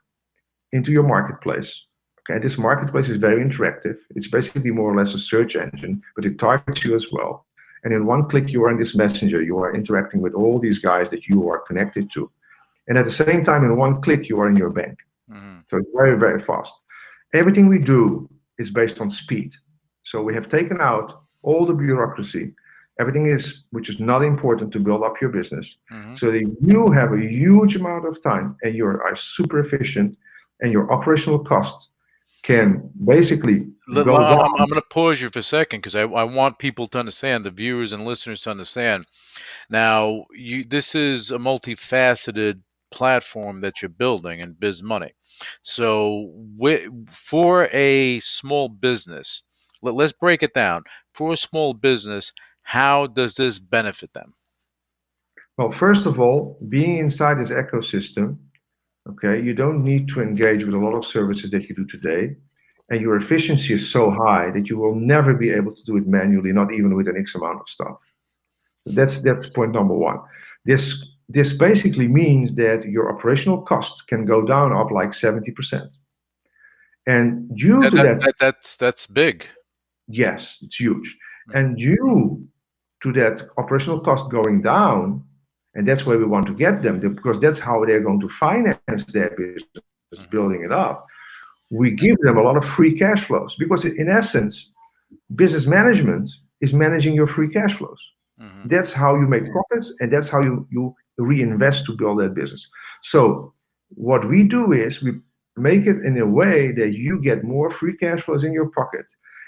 into 0.73 0.93
your 0.93 1.03
marketplace. 1.03 1.87
Okay, 2.21 2.39
this 2.39 2.59
marketplace 2.59 3.09
is 3.09 3.17
very 3.17 3.43
interactive. 3.43 3.97
It's 4.15 4.29
basically 4.29 4.71
more 4.71 4.93
or 4.93 4.97
less 4.97 5.15
a 5.15 5.19
search 5.19 5.57
engine, 5.57 6.03
but 6.15 6.27
it 6.27 6.39
targets 6.39 6.85
you 6.85 6.95
as 6.95 7.11
well. 7.11 7.47
And 7.85 7.95
in 7.95 8.05
one 8.05 8.29
click, 8.29 8.51
you 8.51 8.63
are 8.65 8.71
in 8.71 8.79
this 8.79 8.95
messenger. 8.95 9.43
You 9.43 9.59
are 9.59 9.75
interacting 9.75 10.21
with 10.21 10.35
all 10.35 10.59
these 10.59 10.81
guys 10.81 11.09
that 11.11 11.27
you 11.27 11.49
are 11.49 11.61
connected 11.61 12.13
to. 12.13 12.31
And 12.89 12.99
at 12.99 13.07
the 13.07 13.13
same 13.13 13.45
time, 13.45 13.65
in 13.65 13.77
one 13.77 14.03
click, 14.03 14.29
you 14.29 14.39
are 14.41 14.49
in 14.49 14.57
your 14.57 14.71
bank. 14.71 14.99
Mhm. 15.31 15.65
So 15.71 15.79
it's 15.79 15.91
very, 15.95 16.19
very 16.19 16.41
fast. 16.41 16.75
Everything 17.35 17.69
we 17.69 17.79
do 17.79 18.29
is 18.59 18.71
based 18.73 19.01
on 19.01 19.09
speed. 19.09 19.53
So 20.03 20.23
we 20.23 20.35
have 20.35 20.49
taken 20.49 20.81
out 20.81 21.23
all 21.43 21.65
the 21.67 21.75
bureaucracy. 21.75 22.53
Everything 22.99 23.27
is, 23.27 23.65
which 23.71 23.89
is 23.89 23.99
not 24.01 24.23
important 24.23 24.73
to 24.73 24.81
build 24.81 25.03
up 25.03 25.21
your 25.21 25.31
business. 25.31 25.77
Mhm. 25.93 26.19
So 26.19 26.31
that 26.33 26.57
you 26.61 26.91
have 26.91 27.13
a 27.13 27.21
huge 27.21 27.77
amount 27.77 28.07
of 28.07 28.23
time 28.23 28.57
and 28.63 28.75
you 28.75 28.85
are 28.87 29.17
super 29.17 29.59
efficient 29.61 30.19
and 30.61 30.73
your 30.73 30.93
operational 30.93 31.39
cost 31.39 31.89
can 32.43 32.91
basically 33.05 33.67
L- 33.95 34.05
go 34.05 34.17
l- 34.17 34.41
I'm. 34.41 34.55
I'm 34.61 34.69
going 34.69 34.81
to 34.81 34.87
pause 34.89 35.21
you 35.21 35.31
for 35.31 35.41
a 35.41 35.43
second 35.43 35.81
because 35.81 35.97
I, 35.97 36.03
I 36.03 36.25
want 36.25 36.59
people 36.59 36.87
to 36.89 36.99
understand, 36.99 37.45
the 37.45 37.51
viewers 37.51 37.93
and 37.93 38.05
listeners 38.05 38.43
to 38.43 38.51
understand. 38.51 39.07
Now, 39.69 40.25
you 40.33 40.65
this 40.65 40.95
is 40.95 41.31
a 41.31 41.39
multifaceted 41.39 42.61
platform 42.91 43.61
that 43.61 43.81
you're 43.81 43.89
building 43.89 44.41
and 44.41 44.59
Biz 44.59 44.83
Money. 44.83 45.13
So, 45.63 46.33
for 47.11 47.69
a 47.73 48.21
small 48.21 48.69
business, 48.69 49.43
let, 49.83 49.95
let's 49.95 50.13
break 50.13 50.43
it 50.43 50.55
down. 50.55 50.85
For 51.15 51.33
a 51.33 51.37
small 51.37 51.75
business, 51.75 52.33
how 52.63 53.07
does 53.07 53.35
this 53.35 53.59
benefit 53.59 54.13
them? 54.13 54.35
Well, 55.57 55.71
first 55.71 56.07
of 56.07 56.21
all, 56.21 56.59
being 56.69 56.99
inside 56.99 57.35
this 57.35 57.51
ecosystem, 57.51 58.39
okay, 59.09 59.43
you 59.43 59.55
don't 59.55 59.85
need 59.85 60.09
to 60.09 60.23
engage 60.23 60.65
with 60.65 60.75
a 60.75 60.79
lot 60.79 60.95
of 60.95 61.05
services 61.05 61.51
that 61.51 61.69
you 61.69 61.75
do 61.75 61.87
today. 61.87 62.37
And 62.89 63.01
your 63.01 63.17
efficiency 63.17 63.75
is 63.75 63.89
so 63.89 64.11
high 64.11 64.51
that 64.51 64.69
you 64.69 64.77
will 64.77 64.97
never 64.97 65.33
be 65.35 65.51
able 65.51 65.75
to 65.75 65.83
do 65.85 65.97
it 65.97 66.07
manually, 66.07 66.53
not 66.53 66.73
even 66.73 66.97
with 66.97 67.09
an 67.09 67.17
X 67.17 67.35
amount 67.37 67.61
of 67.61 67.69
stuff. 67.69 67.97
That's 68.87 69.23
that's 69.23 69.49
point 69.49 69.73
number 69.73 69.95
one. 69.95 70.19
This 70.65 71.05
this 71.31 71.57
basically 71.57 72.09
means 72.09 72.57
that 72.57 72.85
your 72.85 73.09
operational 73.15 73.63
cost 73.63 74.09
can 74.09 74.25
go 74.25 74.45
down 74.45 74.73
up 74.73 74.91
like 74.91 75.11
70%. 75.11 75.89
And 77.07 77.57
due 77.57 77.81
That, 77.81 77.91
to 77.91 77.97
that, 77.97 78.03
that 78.03 78.21
that, 78.21 78.35
that's 78.41 78.77
that's 78.77 79.07
big. 79.07 79.47
Yes, 80.09 80.59
it's 80.61 80.77
huge. 80.77 81.17
Mm. 81.51 81.59
And 81.59 81.77
due 81.77 82.49
to 83.03 83.13
that 83.13 83.49
operational 83.59 84.01
cost 84.01 84.29
going 84.29 84.61
down, 84.63 85.25
and 85.75 85.87
that's 85.87 86.05
where 86.05 86.19
we 86.19 86.25
want 86.25 86.47
to 86.49 86.55
get 86.55 86.83
them, 86.83 86.99
because 86.99 87.41
that's 87.41 87.61
how 87.61 87.85
they're 87.85 88.03
going 88.03 88.21
to 88.21 88.29
finance 88.29 89.05
their 89.13 89.31
business, 89.31 89.65
mm-hmm. 90.13 90.31
building 90.31 90.65
it 90.65 90.73
up. 90.73 91.07
We 91.71 91.93
mm. 91.93 91.99
give 91.99 92.19
them 92.23 92.39
a 92.39 92.43
lot 92.43 92.57
of 92.57 92.65
free 92.65 92.99
cash 92.99 93.23
flows 93.23 93.55
because, 93.57 93.85
in 93.85 94.09
essence, 94.11 94.71
business 95.37 95.67
management 95.67 96.29
is 96.61 96.75
managing 96.75 97.15
your 97.15 97.29
free 97.29 97.49
cash 97.49 97.75
flows. 97.75 98.03
Mhm. 98.41 98.69
That's 98.69 98.93
how 98.93 99.15
you 99.15 99.27
make 99.29 99.45
mm. 99.45 99.53
profits, 99.53 99.95
and 100.01 100.13
that's 100.13 100.29
how 100.29 100.41
you, 100.43 100.67
you 100.71 100.95
reinvest 101.23 101.87
to 101.87 101.97
build 101.97 102.21
that 102.21 102.35
business. 102.35 102.69
So, 103.03 103.53
what 103.91 104.29
we 104.29 104.45
do 104.45 104.73
is 104.73 105.03
we 105.03 105.13
make 105.57 105.87
it 105.87 106.05
in 106.05 106.17
a 106.19 106.27
way 106.27 106.73
that 106.73 106.95
you 106.95 107.21
get 107.21 107.45
more 107.45 107.71
free 107.71 107.97
cash 107.97 108.23
flows 108.23 108.45
in 108.45 108.53
your 108.53 108.69
pocket, 108.71 109.07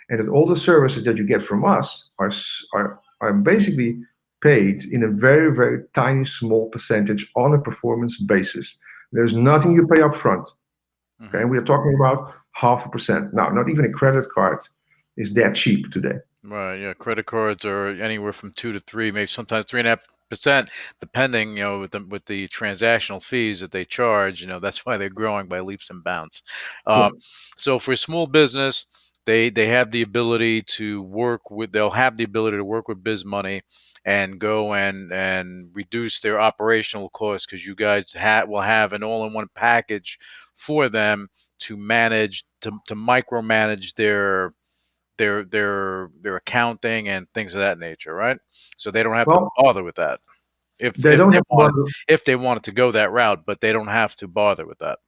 and 0.08 0.18
that 0.18 0.30
all 0.30 0.46
the 0.46 0.56
services 0.56 1.04
that 1.04 1.16
you 1.16 1.26
get 1.26 1.42
from 1.42 1.64
us 1.64 2.10
are 2.18 2.32
are, 2.74 3.00
are 3.20 3.32
basically 3.32 4.00
paid 4.42 4.84
in 4.86 5.04
a 5.04 5.08
very 5.08 5.54
very 5.54 5.84
tiny 5.94 6.24
small 6.24 6.68
percentage 6.70 7.30
on 7.36 7.54
a 7.54 7.60
performance 7.60 8.20
basis. 8.20 8.78
There's 9.12 9.36
nothing 9.36 9.74
you 9.74 9.86
pay 9.86 10.02
up 10.02 10.14
front. 10.16 10.46
Mm-hmm. 10.46 11.26
Okay, 11.26 11.40
and 11.42 11.50
we 11.50 11.58
are 11.58 11.64
talking 11.64 11.94
about 11.94 12.34
half 12.52 12.86
a 12.86 12.88
percent. 12.88 13.32
Now, 13.32 13.48
not 13.48 13.68
even 13.70 13.84
a 13.84 13.90
credit 13.90 14.26
card 14.34 14.58
is 15.16 15.34
that 15.34 15.54
cheap 15.54 15.90
today. 15.90 16.18
Right. 16.42 16.76
Yeah. 16.76 16.94
Credit 16.94 17.26
cards 17.26 17.64
are 17.64 17.88
anywhere 17.88 18.32
from 18.32 18.52
two 18.52 18.72
to 18.72 18.80
three, 18.80 19.12
maybe 19.12 19.28
sometimes 19.28 19.66
three 19.66 19.80
and 19.80 19.86
a 19.86 19.90
half 19.90 20.04
percent, 20.32 20.70
depending, 21.00 21.56
you 21.56 21.62
know, 21.62 21.80
with 21.80 21.90
the 21.90 22.04
with 22.08 22.24
the 22.24 22.48
transactional 22.48 23.22
fees 23.22 23.60
that 23.60 23.70
they 23.70 23.84
charge. 23.84 24.40
You 24.40 24.46
know, 24.48 24.60
that's 24.60 24.86
why 24.86 24.96
they're 24.96 25.10
growing 25.10 25.46
by 25.46 25.60
leaps 25.60 25.90
and 25.90 26.02
bounds. 26.02 26.42
Um, 26.86 27.12
So 27.56 27.78
for 27.78 27.92
a 27.92 27.96
small 27.96 28.26
business, 28.26 28.86
they 29.26 29.50
they 29.50 29.68
have 29.68 29.90
the 29.90 30.02
ability 30.02 30.62
to 30.62 31.02
work 31.02 31.50
with. 31.50 31.72
They'll 31.72 31.90
have 31.90 32.16
the 32.16 32.24
ability 32.24 32.56
to 32.56 32.64
work 32.64 32.88
with 32.88 33.04
Biz 33.04 33.24
Money 33.24 33.62
and 34.04 34.38
go 34.40 34.74
and 34.74 35.12
and 35.12 35.70
reduce 35.74 36.20
their 36.20 36.40
operational 36.40 37.10
costs 37.10 37.46
because 37.46 37.66
you 37.66 37.74
guys 37.74 38.12
ha- 38.14 38.44
will 38.48 38.62
have 38.62 38.92
an 38.94 39.02
all-in-one 39.02 39.48
package 39.54 40.18
for 40.54 40.88
them 40.88 41.28
to 41.60 41.76
manage 41.76 42.44
to 42.62 42.72
to 42.86 42.94
micromanage 42.94 43.94
their 43.94 44.54
their 45.22 45.44
their 45.44 46.10
their 46.20 46.36
accounting 46.36 47.08
and 47.08 47.28
things 47.32 47.54
of 47.54 47.60
that 47.60 47.78
nature, 47.78 48.12
right? 48.12 48.38
So 48.76 48.90
they 48.90 49.04
don't 49.04 49.14
have 49.14 49.28
Well, 49.28 49.52
to 49.56 49.62
bother 49.62 49.84
with 49.84 49.94
that. 49.96 50.18
If 50.80 50.94
They 50.94 51.12
if 51.12 51.18
don't 51.18 51.30
they 51.30 51.40
wanted, 51.48 51.92
if 52.08 52.24
they 52.24 52.34
wanted 52.34 52.64
to 52.64 52.72
go 52.72 52.90
that 52.90 53.12
route, 53.12 53.44
but 53.46 53.60
they 53.60 53.72
don't 53.72 53.94
have 54.02 54.16
to 54.16 54.26
bother 54.26 54.66
with 54.66 54.80
that. 54.80 54.98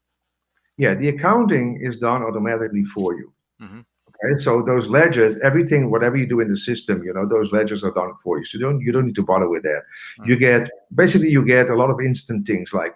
Yeah, 0.77 0.95
the 0.95 1.09
accounting 1.09 1.81
is 1.83 1.99
done 1.99 2.23
automatically 2.23 2.85
for 2.85 3.17
you. 3.19 3.33
Mhm. 3.61 3.85
Okay, 4.09 4.35
so 4.47 4.63
those 4.63 4.87
ledgers, 4.89 5.37
everything, 5.41 5.91
whatever 5.91 6.17
you 6.17 6.29
do 6.29 6.41
in 6.41 6.49
the 6.49 6.61
system, 6.71 7.03
you 7.03 7.13
know, 7.13 7.27
those 7.27 7.53
ledgers 7.53 7.83
are 7.85 7.95
done 8.01 8.13
for 8.23 8.39
you. 8.39 8.45
So 8.45 8.59
you 8.59 8.65
don't 8.67 8.81
you 8.87 8.93
don't 8.93 9.07
need 9.07 9.17
to 9.23 9.27
bother 9.33 9.49
with 9.49 9.65
that. 9.65 9.83
You 10.29 10.37
get 10.37 10.71
basically 10.95 11.31
you 11.37 11.45
get 11.45 11.71
a 11.71 11.77
lot 11.83 11.91
of 11.91 11.99
instant 12.01 12.47
things 12.47 12.73
like 12.73 12.95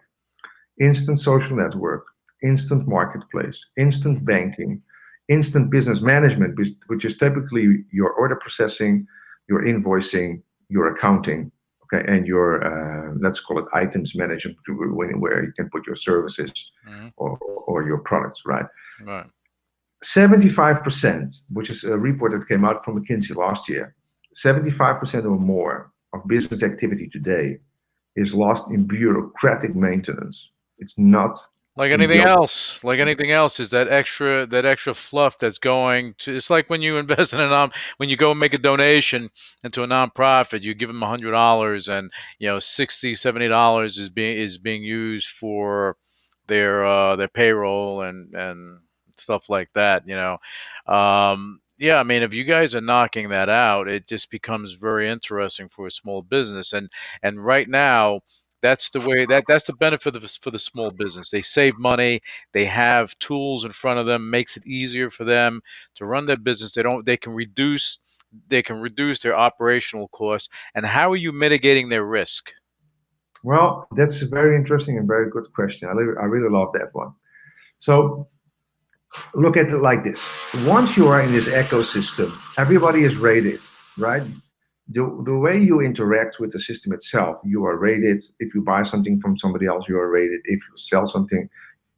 instant 0.89 1.19
social 1.31 1.57
network, 1.57 2.05
instant 2.53 2.87
marketplace, 2.87 3.59
instant 3.77 4.25
banking, 4.25 4.83
instant 5.29 5.71
business 5.71 6.01
management, 6.01 6.57
which- 6.89 7.05
is 7.05 7.17
typically 7.19 7.85
your 7.93 8.11
order 8.13 8.37
processing, 8.37 9.07
your 9.49 9.63
invoicing, 9.63 10.43
your 10.69 10.87
accounting. 10.95 11.51
okay, 11.91 12.05
and 12.15 12.27
your 12.27 12.49
uh, 12.71 13.15
let's 13.25 13.41
call 13.41 13.59
it 13.59 13.65
items 13.73 14.15
management, 14.15 14.59
where 15.23 15.43
you 15.47 15.53
can 15.59 15.67
put 15.71 15.87
your 15.87 15.97
services 15.97 16.53
Mhm. 16.87 17.13
or, 17.17 17.31
or 17.71 17.79
your 17.91 17.97
products, 18.11 18.43
right? 18.45 18.67
Right. 19.13 19.27
75%, 20.05 21.35
which 21.57 21.71
is 21.71 21.85
a 21.85 21.97
report 21.97 22.33
that 22.33 22.47
came 22.47 22.65
out 22.69 22.85
from 22.85 22.93
McKinsey 23.03 23.35
last 23.35 23.69
year, 23.71 23.95
75% 24.35 25.25
or 25.25 25.39
more 25.39 25.91
of 26.13 26.27
business 26.29 26.63
activity 26.63 27.09
today 27.09 27.59
is 28.17 28.35
lost 28.35 28.71
in 28.71 28.87
bureaucratic 28.87 29.75
maintenance. 29.75 30.51
It's 30.79 30.97
not 30.99 31.35
Like 31.79 31.93
anything 31.93 32.23
else, 32.23 32.83
like 32.83 32.99
anything 32.99 33.31
else, 33.31 33.61
is 33.61 33.71
that 33.71 33.87
extra 33.87 34.47
that 34.47 34.65
extra 34.65 34.95
fluff 34.95 35.39
that's 35.39 35.61
going 35.61 36.15
to. 36.19 36.35
It's 36.35 36.51
like 36.51 36.69
when 36.69 36.83
you 36.83 36.99
invest 36.99 37.33
in 37.35 37.41
a 37.41 37.49
non, 37.49 37.71
when 37.99 38.09
you 38.09 38.17
go 38.17 38.33
and 38.33 38.41
make 38.41 38.53
a 38.53 38.59
donation 38.59 39.31
into 39.63 39.85
a 39.85 39.87
nonprofit, 39.87 40.63
you 40.63 40.75
give 40.75 40.89
them 40.89 41.05
a 41.05 41.07
hundred 41.07 41.31
dollars, 41.31 41.89
and 41.89 42.11
you 42.41 42.49
know 42.49 42.59
60 42.59 43.15
70 43.15 43.47
dollars 43.47 43.97
is 43.97 44.11
being 44.11 44.39
is 44.39 44.59
being 44.59 44.83
used 44.83 45.29
for 45.29 45.97
their 46.49 46.85
uh, 46.85 47.15
their 47.15 47.29
payroll 47.29 48.03
and 48.03 48.35
and 48.35 48.81
stuff 49.15 49.49
like 49.49 49.73
that. 49.75 50.03
You 50.05 50.17
know, 50.17 50.93
um, 50.93 51.61
yeah. 51.79 52.01
I 52.01 52.03
mean, 52.03 52.25
if 52.25 52.35
you 52.35 52.43
guys 52.43 52.75
are 52.75 52.81
knocking 52.81 53.29
that 53.29 53.49
out, 53.49 53.87
it 53.87 54.09
just 54.09 54.33
becomes 54.33 54.73
very 54.73 55.09
interesting 55.09 55.69
for 55.69 55.87
a 55.87 55.93
small 55.93 56.23
business, 56.23 56.73
and 56.73 56.91
and 57.23 57.39
right 57.39 57.69
now 57.69 58.23
that's 58.61 58.91
the 58.91 59.01
way 59.01 59.27
that 59.27 59.45
that's 59.47 59.67
the 59.67 59.73
benefit 59.75 60.17
of 60.17 60.31
for 60.31 60.51
the 60.51 60.59
small 60.59 60.91
business 60.91 61.31
they 61.31 61.43
save 61.43 61.79
money 61.79 62.21
they 62.53 62.65
have 62.65 63.19
tools 63.19 63.65
in 63.65 63.71
front 63.71 63.99
of 63.99 64.07
them 64.07 64.31
makes 64.31 64.57
it 64.57 64.67
easier 64.67 65.11
for 65.11 65.25
them 65.25 65.61
to 65.95 66.05
run 66.05 66.27
their 66.27 66.37
business 66.37 66.75
they 66.75 66.83
don't 66.83 67.07
they 67.07 67.17
can 67.17 67.33
reduce 67.33 67.99
they 68.49 68.63
can 68.63 68.81
reduce 68.81 69.21
their 69.21 69.37
operational 69.37 70.09
costs 70.09 70.49
and 70.75 70.85
how 70.85 71.11
are 71.11 71.17
you 71.17 71.33
mitigating 71.33 71.89
their 71.89 72.05
risk 72.05 72.53
Well, 73.45 73.87
that's 73.97 74.23
a 74.23 74.27
very 74.27 74.57
interesting 74.57 74.99
and 74.99 75.07
very 75.07 75.31
good 75.31 75.45
question. 75.55 75.89
I, 75.89 75.93
I 75.93 76.27
really 76.27 76.51
love 76.51 76.73
that 76.73 76.93
one. 76.93 77.15
So, 77.79 78.29
look 79.35 79.57
at 79.57 79.69
it 79.69 79.79
like 79.79 80.05
this 80.05 80.21
once 80.67 80.97
you 80.97 81.07
are 81.09 81.23
in 81.23 81.33
this 81.33 81.49
ecosystem, 81.49 82.33
everybody 82.59 83.05
is 83.05 83.17
rated, 83.17 83.61
right? 83.97 84.23
The, 84.91 85.23
the 85.27 85.37
way 85.37 85.59
you 85.59 85.81
interact 85.81 86.41
with 86.41 86.53
the 86.53 86.61
system 86.61 86.93
itself, 86.93 87.37
you 87.45 87.65
are 87.67 87.77
rated. 87.77 88.25
If 88.39 88.55
you 88.55 88.63
buy 88.63 88.83
something 88.83 89.21
from 89.21 89.37
somebody 89.37 89.67
else, 89.67 89.89
you 89.89 89.99
are 89.99 90.11
rated. 90.11 90.41
If 90.45 90.61
you 90.61 90.77
sell 90.77 91.07
something, 91.07 91.49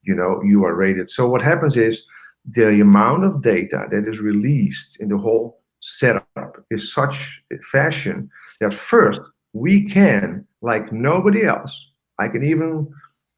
you 0.03 0.15
know, 0.15 0.43
you 0.43 0.65
are 0.65 0.75
rated. 0.75 1.09
So, 1.09 1.29
what 1.29 1.43
happens 1.43 1.77
is 1.77 2.05
the 2.51 2.81
amount 2.81 3.25
of 3.25 3.43
data 3.43 3.87
that 3.91 4.09
is 4.09 4.19
released 4.19 5.01
in 5.01 5.09
the 5.09 5.19
whole 5.19 5.61
setup 5.81 6.57
is 6.71 6.93
such 6.93 7.43
fashion 7.71 8.31
that 8.61 8.75
first 8.75 9.21
we 9.53 9.89
can, 9.89 10.47
like 10.63 10.93
nobody 10.93 11.45
else, 11.45 11.91
I 12.19 12.29
can 12.29 12.45
even 12.45 12.89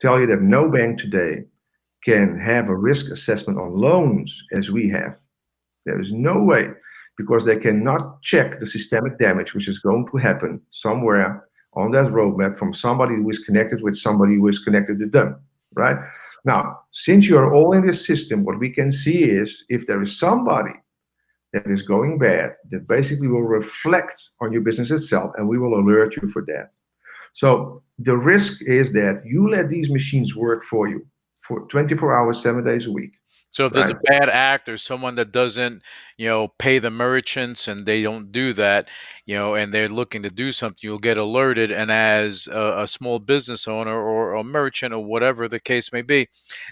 tell 0.00 0.20
you 0.20 0.26
that 0.26 0.42
no 0.42 0.70
bank 0.70 0.98
today 0.98 1.44
can 2.04 2.38
have 2.38 2.68
a 2.68 2.74
risk 2.74 3.10
assessment 3.10 3.58
on 3.58 3.76
loans 3.76 4.42
as 4.52 4.70
we 4.70 4.88
have. 4.90 5.16
There 5.86 6.00
is 6.00 6.12
no 6.12 6.42
way 6.42 6.70
because 7.22 7.44
they 7.44 7.58
cannot 7.66 8.02
check 8.22 8.48
the 8.58 8.66
systemic 8.66 9.14
damage 9.18 9.54
which 9.54 9.68
is 9.68 9.78
going 9.78 10.04
to 10.10 10.16
happen 10.28 10.60
somewhere 10.70 11.28
on 11.74 11.90
that 11.92 12.10
roadmap 12.18 12.58
from 12.58 12.74
somebody 12.74 13.14
who 13.14 13.28
is 13.30 13.44
connected 13.48 13.82
with 13.82 13.96
somebody 13.96 14.34
who 14.34 14.48
is 14.48 14.58
connected 14.66 14.98
to 14.98 15.08
them, 15.16 15.28
right? 15.74 15.98
Now, 16.44 16.80
since 16.90 17.28
you're 17.28 17.54
all 17.54 17.72
in 17.72 17.86
this 17.86 18.06
system, 18.06 18.44
what 18.44 18.58
we 18.58 18.70
can 18.70 18.90
see 18.90 19.20
is 19.24 19.64
if 19.68 19.86
there 19.86 20.02
is 20.02 20.18
somebody 20.18 20.74
that 21.52 21.66
is 21.70 21.82
going 21.82 22.18
bad, 22.18 22.56
that 22.70 22.88
basically 22.88 23.28
will 23.28 23.42
reflect 23.60 24.16
on 24.40 24.52
your 24.52 24.62
business 24.62 24.90
itself, 24.90 25.30
and 25.36 25.48
we 25.48 25.58
will 25.58 25.78
alert 25.78 26.16
you 26.16 26.28
for 26.30 26.42
that. 26.46 26.70
So 27.34 27.82
the 27.98 28.16
risk 28.16 28.62
is 28.62 28.92
that 28.92 29.22
you 29.24 29.48
let 29.48 29.68
these 29.70 29.90
machines 29.90 30.34
work 30.34 30.64
for 30.64 30.88
you 30.88 31.06
for 31.40 31.66
24 31.68 32.16
hours, 32.16 32.42
seven 32.42 32.64
days 32.64 32.86
a 32.86 32.92
week. 32.92 33.12
So 33.52 33.66
if 33.66 33.72
there's 33.72 33.90
a 33.90 34.00
bad 34.04 34.28
act 34.28 34.68
or 34.68 34.76
someone 34.76 35.14
that 35.14 35.30
doesn't 35.30 35.82
you 36.16 36.28
know 36.28 36.48
pay 36.58 36.78
the 36.80 36.90
merchants 36.90 37.68
and 37.68 37.86
they 37.86 38.02
don't 38.02 38.32
do 38.32 38.52
that 38.52 38.88
you 39.26 39.36
know 39.36 39.54
and 39.54 39.72
they're 39.72 39.88
looking 39.88 40.22
to 40.22 40.30
do 40.30 40.50
something 40.50 40.78
you'll 40.82 40.98
get 40.98 41.16
alerted 41.16 41.70
and 41.70 41.90
as 41.90 42.48
a, 42.48 42.82
a 42.82 42.88
small 42.88 43.18
business 43.20 43.68
owner 43.68 43.96
or 43.96 44.34
a 44.34 44.42
merchant 44.44 44.92
or 44.92 45.04
whatever 45.04 45.48
the 45.48 45.60
case 45.60 45.92
may 45.92 46.02
be 46.02 46.26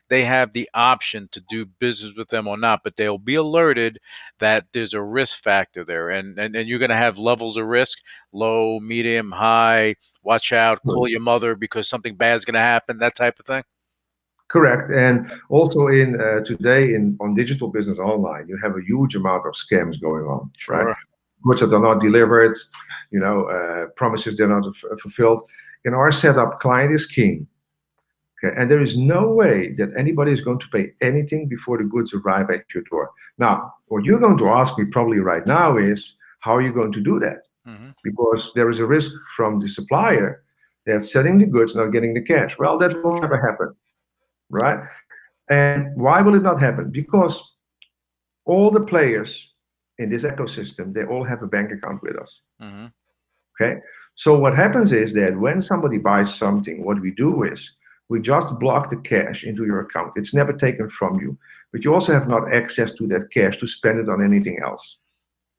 they 0.09 0.25
have 0.25 0.53
the 0.53 0.69
option 0.75 1.29
to 1.31 1.41
do 1.49 1.65
business 1.65 2.13
with 2.17 2.29
them 2.29 2.49
or 2.49 2.57
not 2.57 2.81
but 2.83 2.97
they'll 2.97 3.19
be 3.19 3.37
alerted 3.37 3.99
that 4.41 4.67
there's 4.73 4.95
a 4.95 5.03
risk 5.03 5.43
factor 5.43 5.85
there. 5.85 6.11
And 6.11 6.39
and, 6.39 6.57
and 6.57 6.69
you're 6.69 6.79
going 6.79 6.91
to 6.91 6.97
have 6.97 7.19
levels 7.19 7.57
of 7.57 7.67
risk 7.67 7.99
low 8.33 8.81
medium 8.81 9.31
high 9.31 9.95
watch 10.23 10.53
out 10.53 10.81
call 10.87 11.09
your 11.09 11.21
mother 11.21 11.55
because 11.55 11.89
something 11.89 12.17
bad's 12.17 12.45
going 12.45 12.55
to 12.55 12.61
happen 12.61 12.99
that 12.99 13.17
type 13.17 13.39
of 13.39 13.47
thing 13.47 13.63
Correct, 14.51 14.91
and 14.91 15.31
also 15.49 15.87
in 15.87 16.21
uh, 16.21 16.41
today 16.45 16.95
in 16.95 17.17
on 17.21 17.35
digital 17.35 17.69
business 17.69 17.99
online, 18.01 18.49
you 18.49 18.59
have 18.65 18.77
a 18.77 18.83
huge 18.83 19.15
amount 19.15 19.47
of 19.47 19.55
scams 19.55 20.01
going 20.01 20.25
on, 20.25 20.51
right? 20.69 20.97
Goods 21.45 21.61
that 21.61 21.73
are 21.73 21.81
not 21.81 22.01
delivered, 22.01 22.57
you 23.13 23.21
know, 23.21 23.45
uh, 23.45 23.87
promises 23.95 24.37
they're 24.37 24.49
not 24.49 24.67
f- 24.67 24.99
fulfilled. 25.01 25.43
In 25.85 25.95
our 25.95 26.11
setup, 26.11 26.59
client 26.59 26.93
is 26.93 27.07
king. 27.07 27.47
Okay, 28.43 28.55
and 28.59 28.69
there 28.71 28.83
is 28.83 28.97
no 28.99 29.23
way 29.33 29.73
that 29.79 29.91
anybody 29.97 30.33
is 30.33 30.43
going 30.43 30.59
to 30.59 30.69
pay 30.69 30.93
anything 31.01 31.47
before 31.47 31.79
the 31.79 31.85
goods 31.85 32.13
arrive 32.13 32.51
at 32.51 32.65
your 32.75 32.83
door. 32.91 33.11
Now, 33.39 33.73
what 33.87 34.05
you're 34.05 34.19
going 34.27 34.39
to 34.39 34.49
ask 34.49 34.77
me 34.79 34.85
probably 34.87 35.21
right 35.21 35.47
now 35.47 35.77
is, 35.77 36.17
how 36.41 36.57
are 36.57 36.63
you 36.63 36.73
going 36.73 36.93
to 36.93 37.01
do 37.01 37.21
that? 37.21 37.41
Mhm. 37.69 37.95
Because 38.03 38.53
there 38.55 38.71
is 38.71 38.81
a 38.81 38.87
risk 38.87 39.13
from 39.37 39.61
the 39.61 39.69
supplier 39.69 40.43
that's 40.87 41.13
selling 41.13 41.39
the 41.39 41.47
goods, 41.47 41.77
not 41.77 41.93
getting 41.93 42.15
the 42.15 42.23
cash. 42.23 42.59
Well, 42.59 42.79
that 42.79 43.03
will 43.05 43.21
never 43.21 43.39
happen, 43.49 43.75
right? 44.51 44.79
And 45.49 45.97
why 45.97 46.23
will 46.23 46.35
it 46.35 46.43
not 46.43 46.61
happen? 46.61 46.91
Because 46.91 47.43
all 48.45 48.71
the 48.71 48.85
players 48.85 49.53
in 49.99 50.11
this 50.11 50.25
ecosystem, 50.25 50.93
they 50.95 51.05
all 51.05 51.25
have 51.25 51.43
a 51.43 51.47
bank 51.47 51.73
account 51.73 52.03
with 52.03 52.17
us. 52.17 52.41
hmm 52.61 52.87
Okay. 53.61 53.81
So 54.15 54.39
what 54.39 54.57
happens 54.57 54.93
is 54.93 55.13
that 55.15 55.39
when 55.39 55.61
somebody 55.61 55.99
buys 55.99 56.35
something, 56.35 56.85
what 56.85 57.01
we 57.01 57.11
do 57.11 57.43
is 57.45 57.71
we 58.09 58.21
just 58.21 58.59
block 58.59 58.91
the 58.91 58.97
cash 58.97 59.45
into 59.45 59.65
your 59.65 59.81
account. 59.81 60.13
It's 60.17 60.35
never 60.35 60.53
taken 60.53 60.89
from 60.89 61.21
you, 61.21 61.37
but 61.73 61.85
you 61.85 61.93
also 61.93 62.13
have 62.13 62.27
not 62.27 62.53
access 62.53 62.93
to 62.95 63.07
that 63.09 63.31
cash 63.33 63.59
to 63.59 63.67
spend 63.67 64.01
it 64.01 64.09
on 64.09 64.25
anything 64.25 64.59
else. 64.63 64.99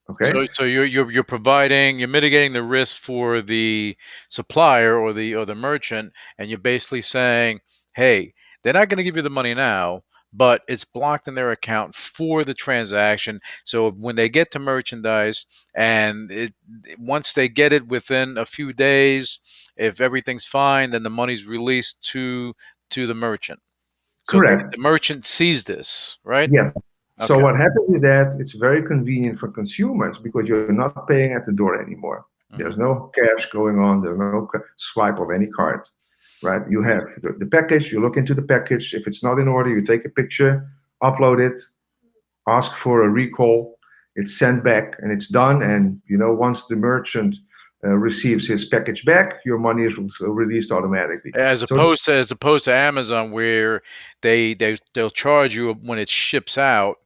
Okay. 0.10 0.32
So, 0.32 0.46
so 0.52 0.64
you're 0.64 0.86
you're 0.86 1.12
you're 1.12 1.24
providing 1.24 2.00
you're 2.00 2.08
mitigating 2.08 2.54
the 2.54 2.64
risk 2.64 2.98
for 2.98 3.42
the 3.42 3.96
supplier 4.30 4.98
or 4.98 5.14
the 5.14 5.36
or 5.36 5.46
the 5.46 5.56
merchant, 5.56 6.12
and 6.38 6.50
you're 6.50 6.60
basically 6.60 7.02
saying, 7.02 7.60
hey, 7.96 8.34
they're 8.64 8.74
not 8.74 8.90
going 8.90 8.98
to 8.98 9.04
give 9.04 9.16
you 9.16 9.22
the 9.22 9.30
money 9.30 9.54
now, 9.54 10.04
but 10.34 10.62
it's 10.68 10.86
blocked 10.86 11.28
in 11.28 11.36
their 11.36 11.52
account 11.52 11.96
for 11.96 12.44
the 12.44 12.54
transaction. 12.54 13.40
So 13.64 13.92
when 13.92 14.16
they 14.16 14.30
get 14.30 14.52
to 14.52 14.60
merchandise, 14.60 15.46
and 15.76 16.32
it 16.32 16.54
once 16.98 17.34
they 17.34 17.50
get 17.50 17.74
it 17.74 17.88
within 17.88 18.38
a 18.38 18.46
few 18.46 18.74
days, 18.74 19.40
if 19.76 20.02
everything's 20.02 20.46
fine, 20.46 20.92
then 20.92 21.04
the 21.04 21.10
money's 21.10 21.46
released 21.46 22.02
to 22.12 22.54
to 22.92 23.08
the 23.08 23.16
merchant. 23.16 23.60
So 24.30 24.38
Correct. 24.38 24.72
The 24.72 24.78
merchant 24.78 25.26
sees 25.26 25.64
this, 25.64 26.20
right? 26.24 26.50
Yes. 26.52 26.72
So 27.28 27.38
what 27.38 27.56
happens 27.56 27.96
is 27.96 28.02
that 28.02 28.36
it's 28.40 28.54
very 28.54 28.82
convenient 28.82 29.38
for 29.40 29.50
consumers 29.50 30.18
because 30.18 30.48
you're 30.48 30.72
not 30.72 31.08
paying 31.08 31.34
at 31.34 31.46
the 31.46 31.52
door 31.52 31.80
anymore. 31.80 32.26
There's 32.58 32.76
mm-hmm. 32.76 32.84
no 32.84 33.12
cash 33.16 33.50
going 33.52 33.80
on. 33.80 34.02
There's 34.02 34.18
no 34.18 34.48
swipe 34.78 35.20
of 35.20 35.32
any 35.32 35.48
card, 35.48 35.88
right? 36.44 36.62
You 36.70 36.82
have 36.84 37.04
the, 37.22 37.34
the 37.40 37.46
package. 37.46 37.92
You 37.92 38.02
look 38.02 38.18
into 38.18 38.34
the 38.34 38.42
package. 38.42 38.94
If 38.94 39.08
it's 39.08 39.24
not 39.24 39.40
in 39.40 39.48
order, 39.48 39.70
you 39.70 39.86
take 39.86 40.06
a 40.06 40.10
picture, 40.10 40.68
upload 41.04 41.40
it, 41.40 41.62
ask 42.48 42.76
for 42.76 43.04
a 43.04 43.10
recall. 43.10 43.78
It's 44.16 44.38
sent 44.38 44.64
back, 44.64 44.96
and 45.00 45.12
it's 45.12 45.30
done. 45.30 45.64
And 45.64 46.02
you 46.08 46.18
know, 46.18 46.34
once 46.34 46.66
the 46.66 46.76
merchant 46.76 47.36
uh, 47.84 47.90
receives 47.90 48.48
his 48.48 48.66
package 48.66 49.06
back, 49.06 49.36
your 49.46 49.58
money 49.58 49.84
is 49.86 49.98
released 50.20 50.72
automatically. 50.72 51.32
as 51.36 51.62
So- 51.62 51.76
opposed 51.76 52.06
to 52.06 52.14
as 52.14 52.30
opposed 52.32 52.66
to 52.66 52.74
Amazon 52.74 53.32
where 53.32 53.82
they 54.22 54.54
they 54.54 54.78
they'll 54.94 55.10
charge 55.12 55.56
you 55.56 55.74
when 55.74 55.98
it 55.98 56.10
ships 56.10 56.58
out 56.58 56.98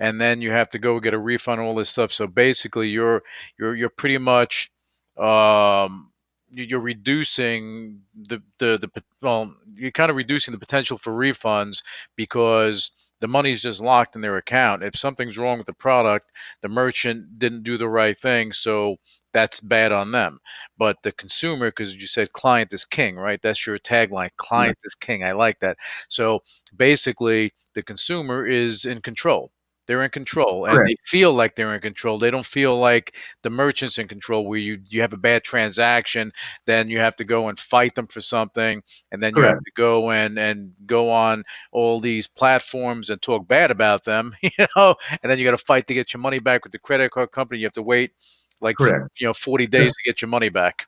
and 0.00 0.20
then 0.20 0.40
you 0.42 0.50
have 0.52 0.70
to 0.70 0.78
go 0.78 1.00
get 1.00 1.14
a 1.14 1.18
refund 1.18 1.60
all 1.60 1.74
this 1.74 1.90
stuff 1.90 2.12
so 2.12 2.26
basically 2.26 2.88
you're 2.88 3.22
you're 3.58 3.74
you're 3.74 3.88
pretty 3.88 4.18
much 4.18 4.70
um 5.16 6.10
you're 6.52 6.80
reducing 6.80 8.00
the 8.14 8.42
the 8.58 8.78
the 8.78 9.02
well 9.20 9.54
you're 9.74 9.90
kind 9.90 10.10
of 10.10 10.16
reducing 10.16 10.52
the 10.52 10.58
potential 10.58 10.98
for 10.98 11.12
refunds 11.12 11.82
because 12.16 12.90
the 13.20 13.28
money's 13.28 13.60
just 13.62 13.80
locked 13.80 14.14
in 14.14 14.22
their 14.22 14.36
account. 14.36 14.84
If 14.84 14.94
something's 14.96 15.38
wrong 15.38 15.58
with 15.58 15.66
the 15.66 15.72
product 15.72 16.30
the 16.62 16.68
merchant 16.68 17.38
didn't 17.38 17.64
do 17.64 17.76
the 17.76 17.88
right 17.88 18.18
thing 18.18 18.52
so 18.52 18.96
that's 19.32 19.60
bad 19.60 19.92
on 19.92 20.10
them. 20.12 20.40
But 20.78 20.96
the 21.02 21.12
consumer 21.12 21.70
because 21.70 21.94
you 21.94 22.06
said 22.06 22.32
client 22.32 22.72
is 22.72 22.84
king 22.84 23.16
right? 23.16 23.40
That's 23.42 23.66
your 23.66 23.78
tagline 23.78 24.30
client 24.36 24.78
is 24.84 24.94
king. 24.94 25.24
I 25.24 25.32
like 25.32 25.60
that. 25.60 25.76
So 26.08 26.42
basically 26.76 27.52
the 27.74 27.82
consumer 27.82 28.46
is 28.46 28.84
in 28.84 29.02
control 29.02 29.52
they're 29.88 30.04
in 30.04 30.10
control 30.10 30.66
and 30.66 30.74
Correct. 30.74 30.88
they 30.90 30.96
feel 31.08 31.32
like 31.32 31.56
they're 31.56 31.74
in 31.74 31.80
control. 31.80 32.18
They 32.18 32.30
don't 32.30 32.46
feel 32.46 32.78
like 32.78 33.16
the 33.42 33.50
merchant's 33.50 33.98
in 33.98 34.06
control 34.06 34.46
where 34.46 34.58
you, 34.58 34.80
you 34.86 35.00
have 35.00 35.14
a 35.14 35.16
bad 35.16 35.42
transaction, 35.42 36.30
then 36.66 36.90
you 36.90 36.98
have 36.98 37.16
to 37.16 37.24
go 37.24 37.48
and 37.48 37.58
fight 37.58 37.94
them 37.94 38.06
for 38.06 38.20
something, 38.20 38.82
and 39.10 39.22
then 39.22 39.34
you 39.34 39.42
have 39.42 39.58
to 39.58 39.70
go 39.74 40.10
and, 40.10 40.38
and 40.38 40.72
go 40.86 41.10
on 41.10 41.42
all 41.72 42.00
these 42.00 42.28
platforms 42.28 43.08
and 43.08 43.20
talk 43.22 43.48
bad 43.48 43.70
about 43.70 44.04
them, 44.04 44.36
you 44.42 44.50
know, 44.76 44.94
and 45.22 45.30
then 45.30 45.38
you 45.38 45.44
got 45.44 45.52
to 45.52 45.58
fight 45.58 45.86
to 45.86 45.94
get 45.94 46.12
your 46.12 46.20
money 46.20 46.38
back 46.38 46.64
with 46.64 46.72
the 46.72 46.78
credit 46.78 47.10
card 47.10 47.32
company. 47.32 47.58
You 47.58 47.66
have 47.66 47.72
to 47.72 47.82
wait 47.82 48.12
like 48.60 48.76
Correct. 48.76 49.20
you 49.20 49.26
know 49.26 49.32
40 49.32 49.66
days 49.68 49.92
to 49.92 50.02
get 50.04 50.20
your 50.20 50.28
money 50.28 50.50
back. 50.50 50.86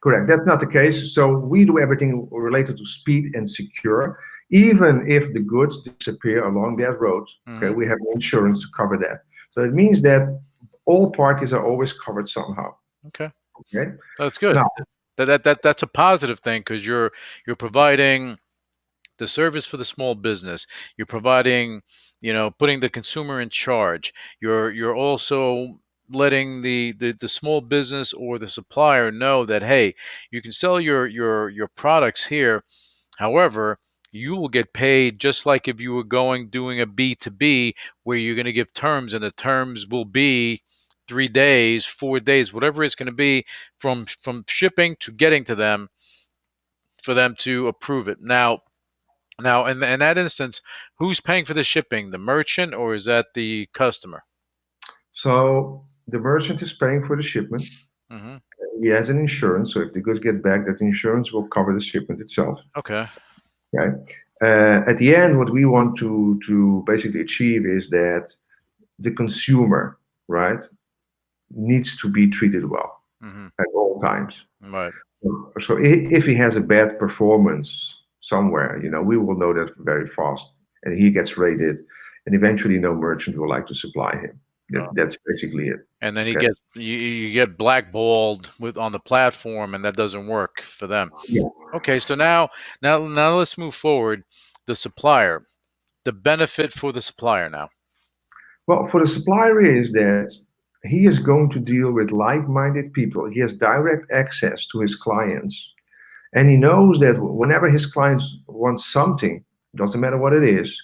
Correct. 0.00 0.28
That's 0.28 0.46
not 0.46 0.60
the 0.60 0.66
case. 0.66 1.14
So 1.14 1.36
we 1.36 1.64
do 1.64 1.78
everything 1.78 2.28
related 2.30 2.78
to 2.78 2.86
speed 2.86 3.34
and 3.34 3.50
secure. 3.50 4.18
Even 4.52 5.04
if 5.10 5.32
the 5.32 5.40
goods 5.40 5.82
disappear 5.82 6.44
along 6.44 6.76
that 6.76 7.00
road, 7.00 7.24
okay, 7.48 7.66
Mhm. 7.68 7.76
we 7.76 7.86
have 7.86 7.98
insurance 8.12 8.62
to 8.62 8.68
cover 8.76 8.96
that. 8.98 9.22
So 9.50 9.62
it 9.64 9.72
means 9.72 10.00
that 10.02 10.28
all 10.84 11.10
parties 11.10 11.52
are 11.52 11.64
always 11.64 11.92
covered 11.94 12.28
somehow. 12.28 12.74
Okay. 13.08 13.30
Okay. 13.60 13.92
That's 14.18 14.38
good. 14.38 14.56
Now- 14.56 14.68
that, 15.16 15.26
that 15.26 15.42
that 15.44 15.62
that's 15.62 15.82
a 15.82 15.86
positive 15.86 16.40
thing 16.40 16.60
because 16.60 16.86
you're 16.86 17.12
you're 17.46 17.56
providing 17.56 18.38
the 19.18 19.26
service 19.28 19.66
for 19.66 19.76
the 19.76 19.84
small 19.84 20.14
business. 20.14 20.66
You're 20.96 21.06
providing, 21.06 21.82
you 22.22 22.32
know, 22.32 22.50
putting 22.50 22.80
the 22.80 22.88
consumer 22.88 23.40
in 23.42 23.50
charge. 23.50 24.12
You're 24.40 24.70
you're 24.72 24.96
also 24.96 25.78
letting 26.10 26.62
the, 26.62 26.92
the 26.92 27.12
the 27.12 27.28
small 27.28 27.60
business 27.60 28.12
or 28.14 28.38
the 28.38 28.48
supplier 28.48 29.10
know 29.10 29.44
that 29.46 29.62
hey, 29.62 29.94
you 30.30 30.40
can 30.42 30.52
sell 30.52 30.80
your 30.80 31.06
your 31.06 31.50
your 31.50 31.68
products 31.68 32.24
here. 32.24 32.64
However, 33.18 33.78
you 34.12 34.36
will 34.36 34.48
get 34.48 34.74
paid 34.74 35.18
just 35.18 35.46
like 35.46 35.66
if 35.66 35.80
you 35.80 35.94
were 35.94 36.04
going 36.04 36.50
doing 36.50 36.80
a 36.80 36.86
B2B 36.86 37.72
where 38.04 38.18
you're 38.18 38.36
going 38.36 38.44
to 38.44 38.52
give 38.52 38.72
terms 38.74 39.14
and 39.14 39.24
the 39.24 39.30
terms 39.30 39.88
will 39.88 40.04
be 40.04 40.62
three 41.08 41.28
days, 41.28 41.86
four 41.86 42.20
days, 42.20 42.52
whatever 42.52 42.84
it's 42.84 42.94
going 42.94 43.06
to 43.06 43.12
be 43.12 43.44
from 43.78 44.04
from 44.04 44.44
shipping 44.46 44.96
to 45.00 45.10
getting 45.10 45.44
to 45.44 45.54
them 45.54 45.88
for 47.02 47.14
them 47.14 47.34
to 47.38 47.66
approve 47.66 48.06
it. 48.06 48.18
Now, 48.20 48.60
now 49.40 49.66
in, 49.66 49.82
in 49.82 50.00
that 50.00 50.18
instance, 50.18 50.60
who's 50.98 51.20
paying 51.20 51.46
for 51.46 51.54
the 51.54 51.64
shipping? 51.64 52.10
The 52.10 52.18
merchant 52.18 52.74
or 52.74 52.94
is 52.94 53.06
that 53.06 53.28
the 53.34 53.68
customer? 53.72 54.24
So 55.12 55.84
the 56.06 56.18
merchant 56.18 56.60
is 56.62 56.72
paying 56.74 57.04
for 57.04 57.16
the 57.16 57.22
shipment. 57.22 57.64
hmm 58.10 58.36
He 58.80 58.88
has 58.88 59.08
an 59.08 59.18
insurance. 59.18 59.72
So 59.72 59.80
if 59.80 59.94
the 59.94 60.00
goods 60.00 60.20
get 60.20 60.42
back, 60.42 60.66
that 60.66 60.80
insurance 60.80 61.32
will 61.32 61.46
cover 61.48 61.72
the 61.72 61.80
shipment 61.80 62.20
itself. 62.20 62.60
Okay. 62.76 63.06
Uh, 64.42 64.82
at 64.90 64.98
the 64.98 65.14
end, 65.14 65.38
what 65.38 65.50
we 65.52 65.64
want 65.64 65.96
to 65.98 66.38
to 66.46 66.82
basically 66.86 67.20
achieve 67.20 67.64
is 67.64 67.88
that 67.90 68.34
the 68.98 69.10
consumer, 69.10 69.98
right, 70.28 70.60
needs 71.50 71.96
to 72.00 72.08
be 72.08 72.28
treated 72.28 72.64
well 72.68 72.90
hmm 73.20 73.46
at 73.58 73.66
all 73.74 74.00
times. 74.00 74.34
Right. 74.60 74.92
So 75.60 75.76
i- 75.78 76.06
if 76.18 76.24
he 76.26 76.34
has 76.34 76.56
a 76.56 76.60
bad 76.74 76.98
performance 76.98 77.70
somewhere, 78.20 78.80
you 78.82 78.90
know, 78.90 79.02
we 79.02 79.16
will 79.16 79.36
know 79.38 79.52
that 79.54 79.70
very 79.78 80.06
fast, 80.06 80.52
and 80.82 80.98
he 80.98 81.10
gets 81.10 81.36
rated, 81.38 81.76
and 82.26 82.34
eventually 82.34 82.78
no 82.78 82.94
merchant 82.94 83.36
will 83.38 83.48
like 83.48 83.66
to 83.68 83.74
supply 83.74 84.12
him. 84.24 84.40
That, 84.72 84.82
Oh. 84.82 84.92
That's 84.94 85.16
basically 85.26 85.68
it. 85.68 85.80
And 86.00 86.16
then 86.16 86.26
he 86.26 86.36
Okay. 86.36 86.46
gets 86.46 86.60
you, 86.74 86.96
you 86.96 87.32
get 87.32 87.56
blackballed 87.56 88.50
with 88.58 88.76
on 88.76 88.90
the 88.92 88.98
platform, 88.98 89.74
and 89.74 89.84
that 89.84 89.96
doesn't 89.96 90.26
work 90.26 90.62
for 90.62 90.86
them. 90.86 91.10
Yeah. 91.28 91.48
Okay, 91.74 91.98
so 91.98 92.14
now 92.14 92.48
now 92.82 93.06
now 93.06 93.36
let's 93.38 93.56
move 93.56 93.74
forward. 93.74 94.24
The 94.66 94.74
supplier, 94.74 95.44
the 96.04 96.12
benefit 96.12 96.72
for 96.72 96.92
the 96.92 97.00
supplier 97.00 97.48
now. 97.50 97.68
Well, 98.66 98.86
for 98.86 99.00
the 99.00 99.08
supplier 99.08 99.60
is 99.60 99.92
that 99.92 100.34
he 100.84 101.06
is 101.06 101.18
going 101.18 101.50
to 101.50 101.58
deal 101.60 101.92
with 101.92 102.10
like-minded 102.12 102.92
people. 102.92 103.28
He 103.30 103.40
has 103.40 103.56
direct 103.56 104.10
access 104.12 104.66
to 104.68 104.80
his 104.80 104.94
clients, 104.96 105.72
and 106.32 106.48
he 106.48 106.56
knows 106.56 106.98
that 107.00 107.20
whenever 107.20 107.68
his 107.68 107.86
clients 107.86 108.36
want 108.46 108.80
something, 108.80 109.44
doesn't 109.76 110.00
matter 110.00 110.18
what 110.18 110.32
it 110.32 110.44
is, 110.44 110.80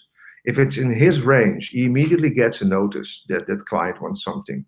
if 0.48 0.58
it's 0.58 0.78
in 0.78 0.90
his 0.90 1.20
range, 1.20 1.68
he 1.68 1.84
immediately 1.84 2.30
gets 2.30 2.62
a 2.62 2.64
notice 2.64 3.10
that 3.28 3.46
that 3.46 3.66
client 3.66 4.00
wants 4.00 4.24
something. 4.24 4.64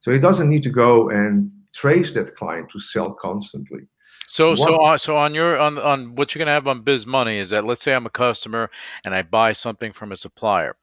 So 0.00 0.10
he 0.10 0.18
doesn't 0.18 0.50
need 0.50 0.64
to 0.64 0.70
go 0.84 1.10
and 1.10 1.48
trace 1.72 2.12
that 2.14 2.34
client 2.34 2.66
to 2.72 2.80
sell 2.80 3.10
constantly. 3.12 3.82
So 4.26 4.56
so 4.56 4.72
What- 4.72 4.90
on 4.90 4.98
so 4.98 5.16
on 5.16 5.32
your 5.32 5.52
on 5.66 5.78
on 5.78 6.14
what 6.16 6.34
you're 6.34 6.40
gonna 6.44 6.58
have 6.58 6.66
on 6.66 6.82
Biz 6.82 7.06
Money 7.06 7.38
is 7.38 7.50
that 7.50 7.64
let's 7.64 7.82
say 7.84 7.94
I'm 7.94 8.06
a 8.06 8.18
customer 8.26 8.68
and 9.04 9.14
I 9.14 9.22
buy 9.22 9.52
something 9.52 9.92
from 9.92 10.10
a 10.10 10.16
supplier. 10.16 10.74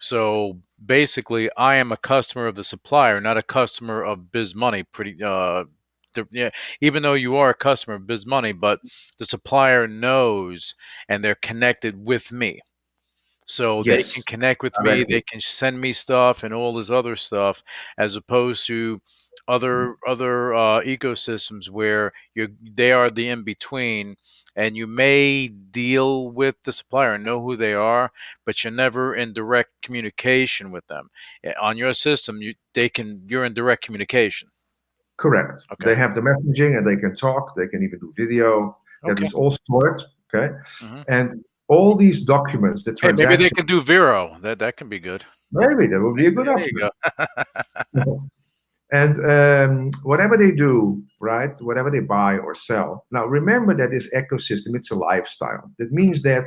So 0.00 0.60
basically, 0.86 1.50
I 1.56 1.74
am 1.82 1.90
a 1.90 1.96
customer 1.96 2.46
of 2.46 2.54
the 2.54 2.62
supplier, 2.62 3.20
not 3.20 3.36
a 3.36 3.42
customer 3.42 4.04
of 4.04 4.30
Biz 4.30 4.54
Money. 4.54 4.84
Pretty 4.84 5.16
uh, 5.24 5.64
yeah. 6.30 6.50
Even 6.80 7.02
though 7.02 7.14
you 7.14 7.34
are 7.36 7.50
a 7.50 7.64
customer 7.68 7.96
of 7.96 8.06
Biz 8.06 8.26
Money, 8.26 8.52
but 8.52 8.78
the 9.18 9.24
supplier 9.24 9.88
knows 9.88 10.76
and 11.08 11.24
they're 11.24 11.42
connected 11.50 11.94
with 11.96 12.30
me. 12.30 12.60
So 13.48 13.82
they 13.82 14.02
can 14.02 14.22
connect 14.24 14.62
with 14.62 14.74
me. 14.80 15.04
They 15.08 15.22
can 15.22 15.40
send 15.40 15.80
me 15.80 15.94
stuff 15.94 16.44
and 16.44 16.52
all 16.52 16.74
this 16.74 16.90
other 16.90 17.16
stuff, 17.16 17.64
as 17.96 18.14
opposed 18.14 18.66
to 18.66 19.00
other 19.48 19.96
other 20.06 20.54
uh, 20.54 20.82
ecosystems 20.82 21.70
where 21.70 22.12
you 22.34 22.48
they 22.62 22.92
are 22.92 23.08
the 23.10 23.28
in 23.28 23.44
between, 23.44 24.16
and 24.56 24.76
you 24.76 24.86
may 24.86 25.48
deal 25.48 26.28
with 26.28 26.56
the 26.62 26.72
supplier 26.72 27.14
and 27.14 27.24
know 27.24 27.40
who 27.40 27.56
they 27.56 27.72
are, 27.72 28.12
but 28.44 28.62
you're 28.62 28.70
never 28.70 29.14
in 29.14 29.32
direct 29.32 29.70
communication 29.80 30.70
with 30.70 30.86
them. 30.88 31.08
Eh, 31.44 31.54
On 31.58 31.78
your 31.78 31.94
system, 31.94 32.42
you 32.42 32.54
they 32.74 32.90
can 32.90 33.22
you're 33.26 33.46
in 33.46 33.54
direct 33.54 33.82
communication. 33.82 34.50
Correct. 35.16 35.62
Okay. 35.72 35.86
They 35.86 35.96
have 35.96 36.14
the 36.14 36.20
messaging 36.20 36.76
and 36.76 36.86
they 36.86 37.00
can 37.00 37.16
talk. 37.16 37.56
They 37.56 37.66
can 37.66 37.82
even 37.82 37.98
do 37.98 38.12
video. 38.14 38.76
That 39.04 39.12
Okay. 39.12 39.24
is 39.24 39.32
all 39.32 39.50
stored. 39.50 40.02
Okay. 40.34 40.54
Mhm. 40.82 41.04
And 41.08 41.44
all 41.68 41.94
these 41.94 42.24
documents, 42.24 42.82
the 42.82 42.96
Hey, 43.00 43.12
maybe 43.12 43.36
they 43.36 43.50
can 43.50 43.66
do 43.66 43.80
Vero. 43.80 44.36
That 44.42 44.58
that 44.58 44.76
can 44.76 44.88
be 44.88 44.98
good. 44.98 45.24
maybe 45.52 45.86
that 45.86 46.00
would 46.00 46.16
be 46.16 46.26
a 46.26 46.30
good 46.30 46.46
There 46.46 46.90
option. 47.94 48.30
And 48.90 49.14
um, 49.30 49.90
whatever 50.02 50.38
they 50.38 50.50
do, 50.50 51.02
right, 51.20 51.50
whatever 51.60 51.90
they 51.90 52.00
buy 52.00 52.38
or 52.38 52.54
sell. 52.54 53.04
Now, 53.10 53.26
remember 53.26 53.76
that 53.76 53.90
this 53.90 54.08
ecosystem, 54.14 54.74
it's 54.74 54.90
a 54.90 54.94
lifestyle. 54.94 55.70
That 55.78 55.92
means 55.92 56.22
that 56.22 56.46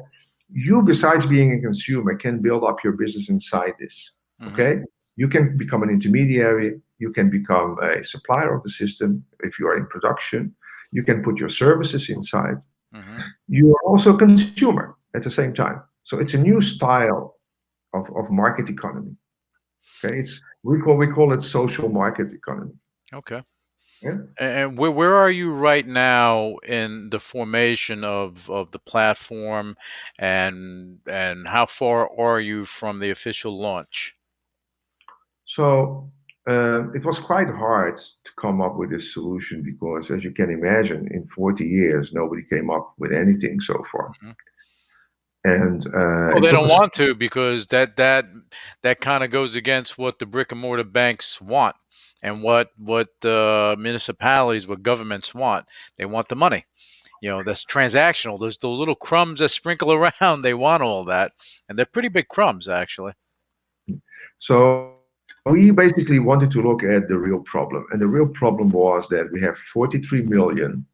you, 0.52 0.82
besides 0.82 1.28
being 1.28 1.54
a 1.54 1.62
consumer, 1.62 2.16
can 2.16 2.42
build 2.42 2.64
up 2.64 2.84
your 2.84 2.94
business 2.94 3.30
inside 3.30 3.74
this. 3.80 4.14
Mhm. 4.42 4.54
Okay. 4.54 4.82
You 5.18 5.28
can 5.28 5.56
become 5.56 5.84
an 5.84 5.92
intermediary. 5.92 6.82
You 6.98 7.12
can 7.12 7.30
become 7.30 7.78
a 7.80 8.04
supplier 8.04 8.56
of 8.56 8.64
the 8.64 8.72
system 8.72 9.24
if 9.42 9.60
you 9.60 9.68
are 9.68 9.78
in 9.78 9.86
production. 9.86 10.56
You 10.92 11.04
can 11.04 11.22
put 11.22 11.38
your 11.38 11.50
services 11.50 12.10
inside. 12.10 12.58
Mhm. 12.92 13.22
You 13.50 13.76
are 13.76 13.84
also 13.86 14.16
a 14.16 14.18
consumer 14.18 14.96
at 15.16 15.24
the 15.24 15.32
same 15.32 15.54
time. 15.54 15.82
So 16.04 16.20
it's 16.20 16.34
a 16.34 16.38
new 16.38 16.62
style 16.62 17.38
of, 17.94 18.10
of 18.16 18.30
market 18.30 18.70
economy. 18.70 19.16
Okay. 20.04 20.20
It's 20.20 20.42
we 20.64 20.80
call 20.80 20.98
we 20.98 21.08
call 21.08 21.34
it 21.34 21.42
social 21.42 21.90
market 21.90 22.34
economy. 22.34 22.74
Okay. 23.14 23.44
Yeah. 24.02 24.18
And 24.40 24.78
where 24.78 24.92
where 24.92 25.16
are 25.16 25.30
you 25.30 25.54
right 25.54 25.88
now 25.88 26.56
in 26.68 27.10
the 27.12 27.20
formation 27.20 28.04
of, 28.04 28.50
of 28.50 28.72
the 28.72 28.80
platform, 28.80 29.76
and 30.18 31.00
and 31.08 31.48
how 31.48 31.68
far 31.68 32.10
are 32.20 32.40
you 32.40 32.66
from 32.66 33.00
the 33.00 33.12
official 33.12 33.60
launch? 33.60 34.16
So 35.46 36.10
uh, 36.48 36.92
it 36.94 37.06
was 37.06 37.20
quite 37.20 37.50
hard 37.50 37.98
to 37.98 38.32
come 38.38 38.62
up 38.62 38.76
with 38.76 38.90
this 38.90 39.14
solution 39.14 39.62
because, 39.62 40.10
as 40.10 40.24
you 40.24 40.32
can 40.32 40.50
imagine, 40.50 41.08
in 41.12 41.28
40 41.28 41.64
years, 41.64 42.14
nobody 42.14 42.42
came 42.50 42.72
up 42.72 42.94
with 42.98 43.12
anything 43.12 43.60
so 43.60 43.84
far. 43.92 44.12
Mhm. 44.24 44.36
And 45.44 45.86
uh, 45.88 46.34
Well, 46.34 46.42
they 46.42 46.52
don't 46.52 46.70
want 46.70 46.94
to 46.94 47.16
because 47.16 47.66
that 47.68 47.98
that 47.98 48.26
that 48.84 49.02
kind 49.02 49.24
of 49.24 49.32
goes 49.32 49.56
against 49.56 49.98
what 49.98 50.20
the 50.20 50.26
brick 50.26 50.52
and 50.52 50.62
mortar 50.62 50.84
banks 50.84 51.42
want 51.42 51.76
and 52.22 52.44
what 52.44 52.70
what 52.78 53.10
uh, 53.26 53.76
municipalities, 53.78 54.68
what 54.68 54.84
governments 54.84 55.34
want. 55.34 55.66
They 55.98 56.06
want 56.06 56.30
the 56.30 56.36
money. 56.36 56.66
You 57.22 57.30
know, 57.30 57.44
that's 57.44 57.64
transactional. 57.64 58.40
Those 58.40 58.58
those 58.58 58.80
little 58.80 58.96
crumbs 58.96 59.40
that 59.40 59.50
sprinkle 59.50 59.94
around. 60.22 60.42
They 60.42 60.54
want 60.54 60.84
all 60.84 61.06
that, 61.06 61.34
and 61.70 61.78
they're 61.78 61.86
pretty 61.86 62.10
big 62.10 62.28
crumbs, 62.28 62.68
actually. 62.68 63.14
So 64.38 64.96
we 65.46 65.72
basically 65.72 66.20
wanted 66.20 66.52
to 66.52 66.62
look 66.62 66.84
at 66.84 67.08
the 67.08 67.18
real 67.18 67.40
problem, 67.40 67.86
and 67.92 68.02
the 68.02 68.08
real 68.08 68.28
problem 68.28 68.70
was 68.70 69.08
that 69.10 69.32
we 69.32 69.42
have 69.42 69.58
43 69.58 70.24
million 70.24 70.86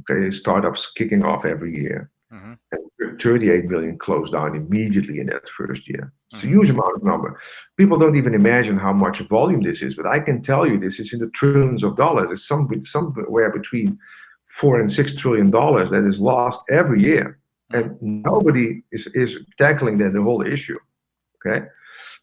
okay 0.00 0.30
startups 0.30 0.92
kicking 0.92 1.24
off 1.24 1.44
every 1.44 1.74
year, 1.76 2.10
Mhm. 2.32 2.58
and 2.72 3.20
38 3.20 3.64
million 3.68 3.98
closed 3.98 4.32
down 4.32 4.54
immediately 4.54 5.18
in 5.20 5.26
that 5.26 5.48
first 5.50 5.88
year. 5.88 6.12
It's 6.32 6.44
a 6.44 6.46
Mhm. 6.46 6.50
huge 6.50 6.70
amount 6.70 6.94
of 6.96 7.02
number. 7.02 7.38
People 7.76 7.98
don't 7.98 8.16
even 8.16 8.34
imagine 8.34 8.76
how 8.78 8.92
much 8.92 9.20
volume 9.20 9.62
this 9.62 9.82
is, 9.82 9.94
but 9.96 10.06
I 10.06 10.20
can 10.20 10.40
tell 10.42 10.66
you 10.66 10.78
this 10.78 11.00
is 11.00 11.12
in 11.12 11.18
the 11.20 11.28
trillions 11.30 11.82
of 11.82 11.96
dollars. 11.96 12.28
It's 12.30 12.46
some, 12.46 12.68
somewhere 12.84 13.50
between 13.50 13.98
four 14.46 14.80
and 14.80 14.90
six 14.92 15.14
trillion 15.14 15.50
dollars 15.50 15.90
that 15.90 16.04
is 16.04 16.20
lost 16.20 16.62
every 16.70 17.00
year, 17.02 17.38
and 17.72 17.96
nobody 18.00 18.82
is, 18.92 19.06
is 19.08 19.40
tackling 19.58 19.98
that 19.98 20.12
the 20.12 20.22
whole 20.22 20.42
issue. 20.42 20.78
Okay, 21.36 21.66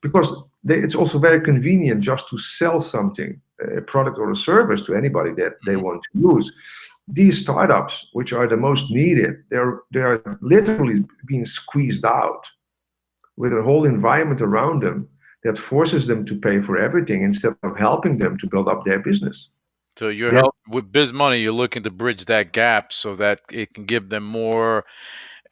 because 0.02 0.30
they, 0.64 0.78
it's 0.80 0.96
also 0.96 1.18
very 1.20 1.42
convenient 1.42 2.02
just 2.02 2.30
to 2.30 2.38
sell 2.38 2.80
something, 2.82 3.42
a 3.78 3.82
product 3.82 4.18
or 4.20 4.30
a 4.32 4.36
service 4.36 4.84
to 4.86 4.94
anybody 4.94 5.32
that 5.42 5.54
they 5.66 5.74
Mhm. 5.76 5.82
want 5.84 6.02
to 6.04 6.20
use. 6.36 6.52
These 7.08 7.42
startups, 7.42 8.08
which 8.14 8.34
are 8.34 8.48
the 8.48 8.58
most 8.58 8.92
needed, 8.92 9.44
they're 9.50 9.82
they 9.94 10.02
are 10.02 10.38
literally 10.42 11.06
being 11.26 11.46
squeezed 11.46 12.06
out 12.06 12.44
with 13.38 13.54
a 13.54 13.62
whole 13.64 13.86
environment 13.86 14.42
around 14.42 14.84
them 14.84 15.08
that 15.44 15.58
forces 15.58 16.08
them 16.08 16.26
to 16.26 16.36
pay 16.36 16.60
for 16.62 16.78
everything 16.78 17.24
instead 17.24 17.56
of 17.64 17.78
helping 17.78 18.18
them 18.18 18.38
to 18.40 18.48
build 18.48 18.68
up 18.68 18.84
their 18.84 19.00
business. 19.00 19.50
So 19.98 20.10
you're 20.10 20.34
Yeah. 20.34 20.42
help 20.42 20.56
with 20.68 20.92
Biz 20.92 21.14
Money. 21.14 21.40
You're 21.40 21.54
looking 21.54 21.84
to 21.84 21.92
bridge 21.92 22.26
that 22.26 22.52
gap 22.52 22.92
so 22.92 23.16
that 23.16 23.42
it 23.52 23.74
can 23.74 23.86
give 23.86 24.10
them 24.10 24.24
more, 24.24 24.86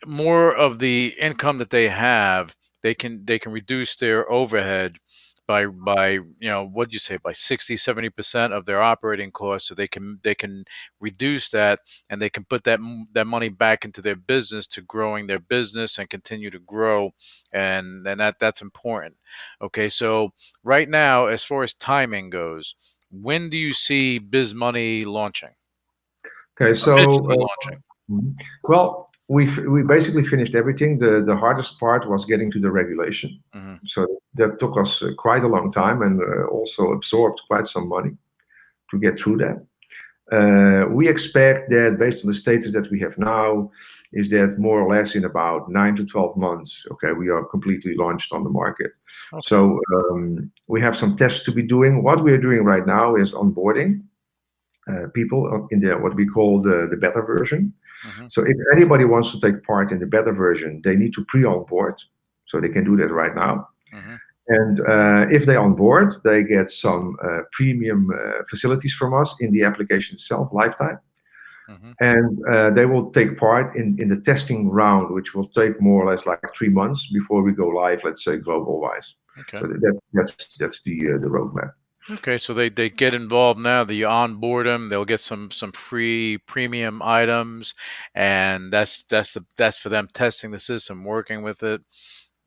more 0.06 0.54
of 0.54 0.80
the 0.80 1.16
income 1.20 1.58
that 1.60 1.70
they 1.70 1.88
have. 1.90 2.56
They 2.82 2.94
can 2.94 3.26
they 3.26 3.40
can 3.40 3.52
reduce 3.52 3.96
their 3.96 4.30
overhead 4.30 4.98
by 5.48 5.66
by 5.66 6.12
you 6.12 6.50
know 6.50 6.68
what 6.68 6.90
do 6.90 6.94
you 6.94 7.00
say 7.00 7.18
by 7.18 7.34
60 7.34 7.78
70 7.78 8.10
percent 8.10 8.54
of 8.54 8.66
their 8.66 8.82
operating 8.82 9.32
costs. 9.32 9.68
So 9.68 9.76
they 9.76 9.88
can 9.88 10.20
they 10.24 10.36
can 10.36 10.66
reduce 11.00 11.50
that 11.50 11.80
and 12.10 12.22
they 12.22 12.30
can 12.30 12.46
put 12.46 12.64
that 12.64 12.80
that 13.14 13.28
money 13.28 13.50
back 13.50 13.86
into 13.86 14.02
their 14.02 14.16
business 14.16 14.68
to 14.68 14.82
growing 14.82 15.28
their 15.28 15.40
business 15.40 15.98
and 15.98 16.10
continue 16.10 16.50
to 16.52 16.60
grow. 16.60 17.14
And 17.52 18.06
and 18.08 18.20
that 18.20 18.40
that's 18.40 18.62
important. 18.62 19.16
Okay, 19.62 19.90
so 19.90 20.34
right 20.64 20.90
now, 20.90 21.28
as 21.28 21.44
far 21.44 21.64
as 21.64 21.74
timing 21.76 22.30
goes 22.30 22.76
when 23.22 23.50
do 23.50 23.58
you 23.58 23.74
see 23.74 24.20
Biz 24.20 24.54
Money 24.54 25.06
launching? 25.06 25.50
Okay, 26.60 26.78
so 26.78 26.96
uh, 26.96 27.36
launching. 27.36 27.84
Mhm. 28.10 28.40
Well, 28.64 29.10
we 29.28 29.46
we 29.68 29.82
basically 29.84 30.24
finished 30.24 30.56
everything. 30.56 31.00
The 31.00 31.24
the 31.26 31.36
hardest 31.36 31.80
part 31.80 32.08
was 32.08 32.26
getting 32.26 32.52
to 32.52 32.60
the 32.60 32.72
regulation. 32.72 33.42
Mhm. 33.54 33.80
So 33.86 34.06
that 34.36 34.60
took 34.60 34.78
us 34.78 35.02
uh, 35.02 35.14
quite 35.18 35.44
a 35.44 35.48
long 35.48 35.72
time 35.72 36.02
and 36.02 36.22
uh, 36.22 36.46
also 36.52 36.92
absorbed 36.92 37.42
quite 37.48 37.68
some 37.68 37.88
money 37.88 38.18
to 38.92 39.00
get 39.00 39.20
through 39.20 39.38
that. 39.38 39.58
Uh, 40.32 40.90
we 40.90 41.08
expect 41.08 41.70
that 41.70 41.98
based 42.00 42.26
on 42.26 42.32
the 42.32 42.38
status 42.38 42.72
that 42.72 42.90
we 42.90 43.00
have 43.00 43.16
now, 43.18 43.72
is 44.12 44.30
that 44.30 44.58
more 44.58 44.80
or 44.82 44.90
less 44.96 45.16
in 45.16 45.26
about 45.26 45.70
nine 45.70 45.96
to 45.96 46.06
twelve 46.06 46.36
months, 46.38 46.86
okay, 46.92 47.12
we 47.12 47.30
are 47.30 47.44
completely 47.46 47.96
launched 47.96 48.34
on 48.34 48.44
the 48.44 48.50
market. 48.50 48.92
Okay. 49.34 49.42
So 49.42 49.80
um, 49.96 50.52
we 50.68 50.82
have 50.82 50.98
some 50.98 51.16
tests 51.16 51.44
to 51.46 51.52
be 51.52 51.64
doing. 51.64 52.04
What 52.04 52.24
we 52.24 52.32
are 52.34 52.42
doing 52.42 52.64
right 52.64 52.86
now 52.86 53.16
is 53.16 53.34
onboarding 53.34 54.04
uh, 54.88 55.08
people 55.14 55.68
in 55.72 55.80
the 55.80 55.94
what 55.98 56.16
we 56.16 56.26
call 56.28 56.62
the 56.62 56.88
the 56.90 56.98
beta 56.98 57.22
version. 57.22 57.74
Mhm. 58.06 58.32
So 58.32 58.44
if 58.44 58.58
anybody 58.72 59.06
wants 59.06 59.32
to 59.32 59.40
take 59.40 59.64
part 59.64 59.92
in 59.92 60.00
the 60.00 60.06
beta 60.06 60.32
version, 60.32 60.82
they 60.84 60.96
need 60.96 61.14
to 61.14 61.26
pre-onboard. 61.26 61.96
So 62.46 62.62
they 62.62 62.70
can 62.70 62.84
do 62.84 62.96
that 62.98 63.12
right 63.12 63.36
now. 63.36 63.70
Mhm. 63.94 64.20
And 64.48 64.80
uh, 64.82 65.26
if 65.32 65.46
they 65.46 65.56
onboard, 65.56 66.16
they 66.24 66.44
get 66.44 66.70
some 66.70 67.18
uh, 67.24 67.42
premium 67.52 68.12
uh, 68.12 68.44
facilities 68.50 68.94
from 68.94 69.14
us 69.14 69.36
in 69.40 69.52
the 69.52 69.64
application 69.64 70.16
itself, 70.16 70.54
lifetime. 70.54 71.00
Mhm. 71.68 71.94
And 72.00 72.46
uh, 72.46 72.70
they 72.70 72.86
will 72.86 73.10
take 73.10 73.40
part 73.40 73.76
in, 73.76 74.00
in 74.00 74.08
the 74.10 74.18
testing 74.18 74.70
round, 74.70 75.12
which 75.16 75.34
will 75.34 75.48
take 75.48 75.82
more 75.82 76.04
or 76.04 76.12
less 76.12 76.28
like 76.28 76.54
three 76.56 76.70
months 76.70 77.12
before 77.12 77.42
we 77.42 77.54
go 77.54 77.68
live, 77.70 78.02
let's 78.04 78.24
say 78.24 78.38
global 78.38 78.80
wise. 78.80 79.16
Okay. 79.40 79.60
So 79.60 79.68
that, 79.68 80.00
that's 80.14 80.58
that's 80.60 80.82
the 80.84 81.14
uh, 81.14 81.18
the 81.18 81.28
roadmap. 81.28 81.72
Okay. 82.12 82.38
So 82.38 82.54
they, 82.54 82.70
they 82.70 82.90
get 82.90 83.14
involved 83.16 83.60
now. 83.60 83.84
That 83.84 83.96
you 83.96 84.08
onboard 84.08 84.68
them, 84.68 84.90
they'll 84.90 85.06
get 85.06 85.22
some 85.22 85.50
some 85.52 85.72
free 85.72 86.38
premium 86.46 87.02
items, 87.02 87.74
and 88.14 88.72
that's 88.72 89.06
that's 89.06 89.34
the 89.34 89.44
that's 89.58 89.78
for 89.78 89.90
them 89.90 90.08
testing 90.14 90.52
the 90.52 90.60
system, 90.60 91.04
working 91.04 91.42
with 91.42 91.64
it. 91.64 91.82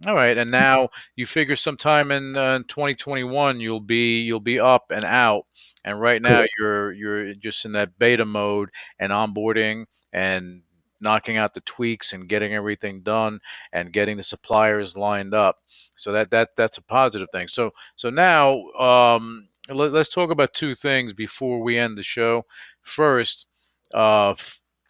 All 0.06 0.14
right. 0.14 0.38
And 0.38 0.50
now 0.52 0.90
you 1.16 1.26
figure 1.26 1.56
sometime 1.56 2.12
in 2.12 2.36
uh, 2.36 2.60
2021 2.68 3.58
you'll 3.60 3.80
be 3.80 4.20
you'll 4.20 4.38
be 4.40 4.60
up 4.60 4.92
and 4.92 5.04
out. 5.04 5.44
And 5.84 6.00
right 6.00 6.22
now 6.22 6.38
Correct. 6.38 6.52
you're 6.58 6.92
you're 6.92 7.34
just 7.34 7.64
in 7.64 7.72
that 7.72 7.98
beta 7.98 8.24
mode 8.24 8.70
and 9.00 9.10
onboarding 9.12 9.86
and 10.12 10.62
knocking 11.00 11.36
out 11.36 11.54
the 11.54 11.60
tweaks 11.62 12.12
and 12.12 12.28
getting 12.28 12.54
everything 12.54 13.00
done 13.00 13.40
and 13.72 13.92
getting 13.92 14.16
the 14.16 14.22
suppliers 14.22 14.96
lined 14.96 15.34
up. 15.34 15.58
So 15.96 16.12
that 16.12 16.30
that 16.30 16.50
that's 16.56 16.78
a 16.78 16.82
positive 16.82 17.28
thing. 17.32 17.48
So 17.48 17.72
so 17.96 18.10
now 18.10 18.60
um, 18.72 19.48
let, 19.68 19.94
us 19.94 20.08
talk 20.08 20.30
about 20.30 20.54
two 20.54 20.74
things 20.74 21.12
before 21.12 21.60
we 21.62 21.78
end 21.78 21.96
the 21.98 22.02
show. 22.02 22.44
First, 22.82 23.46
uh, 23.94 24.34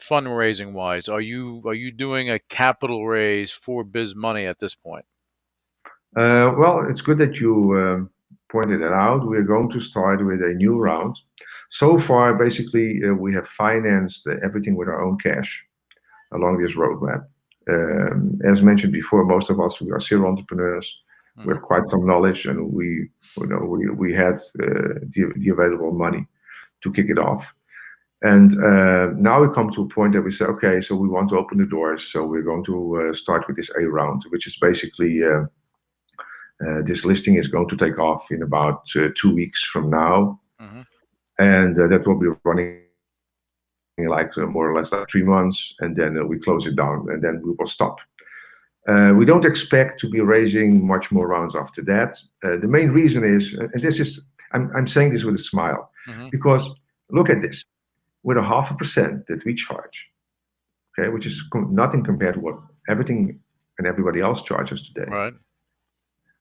fundraising 0.00 0.72
wise, 0.72 1.08
are 1.08 1.20
you 1.20 1.62
are 1.66 1.74
you 1.74 1.90
doing 1.90 2.30
a 2.30 2.38
capital 2.38 3.06
raise 3.06 3.52
for 3.52 3.84
Biz 3.84 4.14
Money 4.14 4.46
at 4.46 4.58
this 4.58 4.74
point? 4.74 5.04
Uh, 6.16 6.52
well, 6.56 6.86
it's 6.88 7.02
good 7.02 7.18
that 7.18 7.36
you 7.36 7.76
um, 7.78 8.10
pointed 8.50 8.80
that 8.80 8.92
out. 8.92 9.26
We're 9.26 9.42
going 9.42 9.70
to 9.70 9.80
start 9.80 10.24
with 10.24 10.42
a 10.42 10.54
new 10.54 10.78
round. 10.78 11.16
So 11.70 11.98
far, 11.98 12.34
basically, 12.34 13.00
uh, 13.04 13.12
we 13.12 13.34
have 13.34 13.46
financed 13.46 14.26
uh, 14.26 14.36
everything 14.42 14.74
with 14.74 14.88
our 14.88 15.02
own 15.02 15.18
cash 15.18 15.67
along 16.32 16.60
this 16.62 16.74
roadmap. 16.76 17.26
Um, 17.70 18.40
as 18.44 18.62
mentioned 18.62 18.92
before, 18.92 19.24
most 19.24 19.50
of 19.50 19.60
us 19.60 19.80
we 19.80 19.92
are 19.92 20.00
serial 20.00 20.28
entrepreneurs. 20.28 21.02
We 21.44 21.52
have 21.52 21.62
quite 21.62 21.88
some 21.88 22.04
knowledge, 22.04 22.46
and 22.46 22.72
we, 22.72 23.10
you 23.36 23.46
know, 23.46 23.58
we 23.58 23.88
we 23.90 24.12
had 24.12 24.34
uh, 24.34 24.98
the, 25.14 25.32
the 25.36 25.50
available 25.50 25.92
money 25.92 26.26
to 26.82 26.92
kick 26.92 27.08
it 27.10 27.18
off. 27.18 27.46
And 28.22 28.50
uh, 28.60 29.12
now 29.14 29.40
we 29.42 29.54
come 29.54 29.70
to 29.72 29.82
a 29.82 29.88
point 29.88 30.14
that 30.14 30.22
we 30.22 30.32
say, 30.32 30.46
okay, 30.46 30.80
so 30.80 30.96
we 30.96 31.08
want 31.08 31.30
to 31.30 31.38
open 31.38 31.58
the 31.58 31.66
doors. 31.66 32.02
So 32.12 32.26
we're 32.26 32.42
going 32.42 32.64
to 32.64 32.76
uh, 33.10 33.14
start 33.14 33.46
with 33.46 33.56
this 33.56 33.70
A 33.78 33.84
round, 33.86 34.24
which 34.30 34.48
is 34.48 34.56
basically 34.58 35.22
uh, 35.22 35.44
uh, 36.66 36.82
this 36.82 37.04
listing 37.04 37.36
is 37.36 37.46
going 37.46 37.68
to 37.68 37.76
take 37.76 37.98
off 38.00 38.32
in 38.32 38.42
about 38.42 38.82
uh, 38.96 39.08
two 39.20 39.32
weeks 39.32 39.62
from 39.62 39.90
now, 39.90 40.40
Mhm. 40.60 40.84
and 41.38 41.78
uh, 41.78 41.86
that 41.86 42.04
will 42.04 42.18
be 42.18 42.30
running 42.42 42.80
like 44.06 44.36
uh, 44.38 44.46
more 44.46 44.70
or 44.70 44.74
less 44.76 44.92
like 44.92 45.08
three 45.10 45.22
months, 45.24 45.74
and 45.80 45.96
then 45.96 46.16
uh, 46.18 46.24
we 46.24 46.38
close 46.38 46.66
it 46.66 46.76
down, 46.76 47.06
and 47.10 47.22
then 47.22 47.42
we 47.42 47.52
will 47.58 47.66
stop. 47.66 47.98
Uh, 48.86 49.12
we 49.16 49.24
don't 49.24 49.44
expect 49.44 50.00
to 50.00 50.08
be 50.08 50.20
raising 50.20 50.86
much 50.86 51.10
more 51.10 51.26
rounds 51.26 51.54
after 51.54 51.82
that. 51.82 52.16
Uh, 52.44 52.56
the 52.58 52.68
main 52.68 52.90
reason 52.90 53.22
is, 53.24 53.54
and 53.54 53.70
this 53.80 54.00
is, 54.00 54.26
I'm, 54.52 54.70
I'm 54.74 54.88
saying 54.88 55.12
this 55.12 55.24
with 55.24 55.34
a 55.34 55.38
smile, 55.38 55.90
Mhm. 56.08 56.30
because 56.30 56.74
look 57.10 57.28
at 57.28 57.42
this, 57.42 57.64
with 58.22 58.38
a 58.38 58.42
half 58.42 58.70
a 58.70 58.74
percent 58.74 59.26
that 59.26 59.44
we 59.44 59.54
charge, 59.54 60.06
okay, 60.98 61.08
which 61.10 61.26
is 61.26 61.44
nothing 61.54 62.02
compared 62.02 62.34
to 62.34 62.40
what 62.40 62.58
everything 62.88 63.40
and 63.76 63.86
everybody 63.86 64.20
else 64.20 64.42
charges 64.42 64.82
today. 64.82 65.10
Right. 65.10 65.34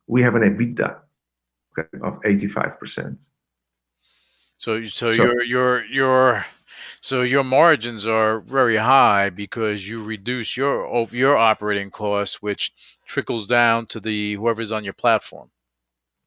We 0.07 0.21
have 0.21 0.35
an 0.35 0.43
EBITDA 0.43 0.99
okay, 1.77 1.97
of 2.01 2.21
85%. 2.21 3.17
So 4.57 4.83
so 4.85 5.09
you 5.09 5.15
so 5.15 5.41
So- 7.01 7.15
your 7.17 7.25
your 7.25 7.29
your 7.29 7.31
so 7.31 7.35
your 7.35 7.43
margins 7.43 8.07
are 8.07 8.39
very 8.41 8.77
high 8.77 9.29
because 9.29 9.87
you 9.87 10.03
reduce 10.03 10.57
your 10.57 11.07
your 11.11 11.37
operating 11.37 11.91
costs, 11.91 12.41
which 12.41 12.73
trickles 13.05 13.47
down 13.47 13.85
to 13.87 13.99
the 13.99 14.33
whoever's 14.35 14.71
on 14.71 14.83
your 14.83 14.93
platform. 14.93 15.49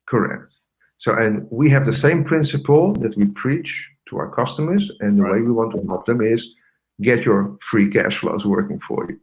Correct. 0.07 0.53
So, 0.97 1.15
and 1.15 1.47
we 1.51 1.71
have 1.71 1.87
the 1.87 1.93
same 1.93 2.25
principle 2.25 2.93
that 2.95 3.17
we 3.17 3.27
preach 3.27 3.91
to 4.09 4.19
our 4.19 4.29
customers, 4.29 4.91
and 5.01 5.19
the 5.19 5.23
way 5.23 5.41
we 5.41 5.53
want 5.53 5.75
to 5.75 5.87
help 5.87 6.07
them 6.07 6.21
is 6.21 6.55
get 7.01 7.25
your 7.25 7.57
free 7.63 7.91
cash 7.91 8.19
flows 8.19 8.45
working 8.45 8.81
for 8.81 9.07
you. 9.09 9.19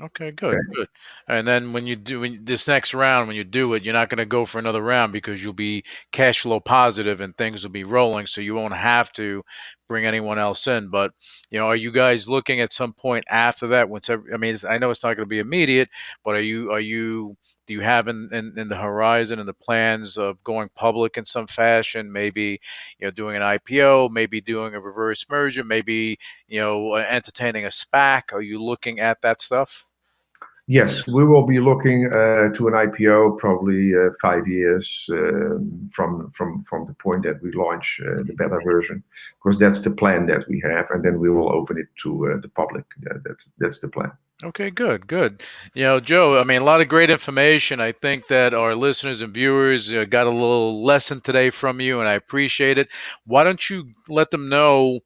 Okay, 0.00 0.30
good, 0.30 0.54
Okay. 0.54 0.66
good. 0.74 0.88
And 1.26 1.46
then 1.46 1.72
when 1.72 1.86
you 1.86 1.96
do 1.96 2.20
when, 2.20 2.44
this 2.44 2.68
next 2.68 2.94
round, 2.94 3.26
when 3.26 3.36
you 3.36 3.42
do 3.42 3.74
it, 3.74 3.82
you're 3.82 3.94
not 3.94 4.10
going 4.10 4.18
to 4.18 4.26
go 4.26 4.46
for 4.46 4.60
another 4.60 4.82
round 4.82 5.12
because 5.12 5.42
you'll 5.42 5.52
be 5.52 5.84
cash 6.12 6.40
flow 6.40 6.60
positive 6.60 7.20
and 7.20 7.36
things 7.36 7.64
will 7.64 7.70
be 7.72 7.84
rolling, 7.84 8.26
so 8.26 8.40
you 8.40 8.54
won't 8.54 8.74
have 8.74 9.12
to 9.14 9.44
bring 9.88 10.06
anyone 10.06 10.38
else 10.38 10.66
in. 10.66 10.88
But 10.88 11.12
you 11.50 11.58
know, 11.58 11.66
are 11.66 11.76
you 11.76 11.90
guys 11.90 12.28
looking 12.28 12.60
at 12.60 12.72
some 12.72 12.92
point 12.92 13.24
after 13.28 13.66
that? 13.68 13.88
Once 13.88 14.08
every, 14.10 14.32
I 14.32 14.36
mean, 14.36 14.56
I 14.68 14.78
know 14.78 14.90
it's 14.90 15.02
not 15.02 15.14
going 15.14 15.26
to 15.26 15.30
be 15.30 15.40
immediate, 15.40 15.88
but 16.24 16.36
are 16.36 16.40
you 16.42 16.70
are 16.72 16.80
you 16.80 17.36
do 17.66 17.74
you 17.74 17.80
have 17.80 18.08
in, 18.08 18.28
in 18.32 18.58
in 18.58 18.68
the 18.68 18.76
horizon 18.76 19.38
and 19.38 19.48
the 19.48 19.54
plans 19.54 20.16
of 20.16 20.42
going 20.44 20.68
public 20.74 21.16
in 21.16 21.24
some 21.24 21.46
fashion? 21.46 22.12
Maybe 22.12 22.60
you 22.98 23.06
know 23.06 23.10
doing 23.10 23.36
an 23.36 23.42
IPO, 23.42 24.10
maybe 24.10 24.40
doing 24.40 24.74
a 24.74 24.80
reverse 24.80 25.26
merger, 25.28 25.64
maybe 25.64 26.18
you 26.46 26.60
know 26.60 26.94
entertaining 26.96 27.64
a 27.64 27.68
SPAC. 27.68 28.32
Are 28.32 28.42
you 28.42 28.62
looking 28.62 29.00
at 29.00 29.20
that 29.22 29.40
stuff? 29.40 29.87
Yes, 30.70 31.06
we 31.06 31.24
will 31.24 31.46
be 31.46 31.60
looking 31.60 32.08
uh, 32.08 32.52
to 32.52 32.68
an 32.68 32.74
IPO 32.74 33.38
probably 33.38 33.94
uh, 33.94 34.10
five 34.20 34.46
years 34.46 35.08
um, 35.10 35.88
from 35.90 36.30
from 36.32 36.62
from 36.62 36.86
the 36.86 36.92
point 36.92 37.22
that 37.22 37.42
we 37.42 37.52
launch 37.52 37.98
uh, 38.04 38.22
the 38.22 38.34
beta 38.36 38.58
version, 38.62 39.02
because 39.42 39.58
that's 39.58 39.80
the 39.80 39.90
plan 39.90 40.26
that 40.26 40.46
we 40.46 40.60
have, 40.60 40.90
and 40.90 41.02
then 41.02 41.20
we 41.20 41.30
will 41.30 41.50
open 41.50 41.78
it 41.78 41.86
to 42.02 42.32
uh, 42.32 42.40
the 42.42 42.50
public. 42.50 42.84
That's 43.56 43.80
the 43.80 43.88
plan. 43.88 44.12
Okay, 44.44 44.70
good, 44.70 45.06
good. 45.06 45.42
You 45.72 45.84
know, 45.84 46.00
Joe, 46.00 46.38
I 46.38 46.44
mean, 46.44 46.60
a 46.60 46.64
lot 46.66 46.82
of 46.82 46.88
great 46.88 47.08
information. 47.08 47.80
I 47.80 47.92
think 47.92 48.28
that 48.28 48.52
our 48.52 48.74
listeners 48.76 49.22
and 49.22 49.32
viewers 49.32 49.92
uh, 49.94 50.04
got 50.04 50.26
a 50.26 50.30
little 50.30 50.84
lesson 50.84 51.22
today 51.22 51.48
from 51.48 51.80
you, 51.80 51.98
and 51.98 52.08
I 52.08 52.12
appreciate 52.12 52.76
it. 52.76 52.88
Why 53.24 53.42
don't 53.42 53.70
you 53.70 53.94
let 54.06 54.30
them 54.30 54.50
know 54.50 55.00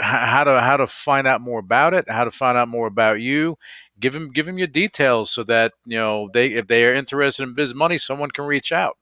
how 0.00 0.44
to 0.44 0.60
how 0.60 0.76
to 0.76 0.86
find 0.86 1.26
out 1.26 1.40
more 1.40 1.58
about 1.58 1.94
it, 1.94 2.08
how 2.08 2.24
to 2.24 2.30
find 2.30 2.56
out 2.58 2.68
more 2.68 2.86
about 2.86 3.20
you? 3.20 3.56
Give 4.00 4.12
them 4.12 4.30
give 4.30 4.46
them 4.46 4.58
your 4.58 4.68
details 4.68 5.30
so 5.30 5.42
that 5.44 5.72
you 5.84 5.98
know 5.98 6.30
they 6.32 6.48
if 6.48 6.66
they 6.66 6.84
are 6.84 6.94
interested 6.94 7.42
in 7.42 7.54
biz 7.54 7.74
money, 7.74 7.98
someone 7.98 8.30
can 8.30 8.44
reach 8.44 8.72
out. 8.72 8.96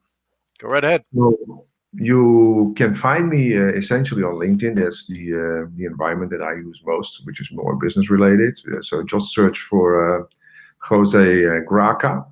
Go 0.59 0.69
right 0.69 0.85
ahead. 0.85 1.05
So 1.15 1.67
you 1.99 2.75
can 2.77 2.95
find 2.95 3.29
me 3.29 3.57
uh, 3.57 3.69
essentially 3.69 4.23
on 4.23 4.35
LinkedIn. 4.35 4.77
That's 4.77 5.07
the 5.07 5.33
uh, 5.33 5.71
the 5.77 5.85
environment 5.87 6.31
that 6.31 6.43
I 6.43 6.53
use 6.55 6.83
most, 6.85 7.23
which 7.25 7.41
is 7.41 7.51
more 7.53 7.77
business 7.77 8.11
related. 8.11 8.59
Uh, 8.71 8.83
so 8.83 9.03
just 9.03 9.35
search 9.35 9.61
for 9.61 10.21
uh, 10.21 10.25
Jose 10.81 11.19
uh, 11.19 11.61
Graca. 11.69 12.27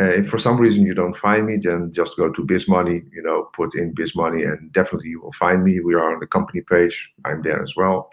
Uh, 0.00 0.04
if 0.04 0.28
for 0.28 0.38
some 0.38 0.56
reason 0.58 0.86
you 0.86 0.94
don't 0.94 1.16
find 1.16 1.46
me, 1.46 1.56
then 1.56 1.92
just 1.92 2.16
go 2.16 2.30
to 2.32 2.44
BizMoney. 2.44 3.04
You 3.12 3.22
know, 3.22 3.48
put 3.52 3.74
in 3.74 3.94
BizMoney, 3.94 4.50
and 4.50 4.72
definitely 4.72 5.10
you 5.10 5.20
will 5.20 5.32
find 5.32 5.62
me. 5.62 5.80
We 5.80 5.94
are 5.94 6.12
on 6.12 6.20
the 6.20 6.26
company 6.26 6.60
page. 6.60 7.12
I'm 7.24 7.42
there 7.42 7.62
as 7.62 7.74
well, 7.76 8.10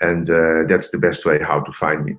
and 0.00 0.26
that's 0.68 0.90
the 0.90 0.98
best 0.98 1.24
way 1.26 1.42
how 1.42 1.62
to 1.62 1.72
find 1.72 2.04
me. 2.04 2.16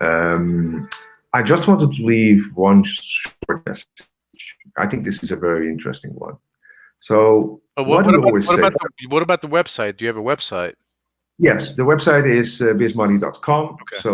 Um, 0.00 0.88
I 1.32 1.42
just 1.42 1.68
wanted 1.68 1.94
to 1.94 2.02
leave 2.04 2.44
one 2.54 2.82
short 2.84 3.64
message. 3.66 3.86
I 4.76 4.86
think 4.86 5.04
this 5.04 5.22
is 5.22 5.30
a 5.30 5.36
very 5.36 5.68
interesting 5.68 6.12
one. 6.12 6.36
So, 6.98 7.60
Uh, 7.76 7.84
what, 7.84 8.06
what, 8.06 8.20
what 8.20 8.20
about, 8.20 8.46
what 8.46 8.58
about 8.58 8.74
the, 8.98 9.06
what 9.08 9.22
about 9.22 9.42
the 9.42 9.48
website? 9.48 9.96
Do 9.96 10.04
you 10.04 10.08
have 10.08 10.16
a 10.16 10.22
website? 10.22 10.74
Yes, 11.38 11.74
the 11.74 11.82
website 11.82 12.26
is 12.28 12.60
uh, 12.60 12.66
bizmoney.com. 12.74 13.64
Okay. 13.64 14.00
So 14.02 14.10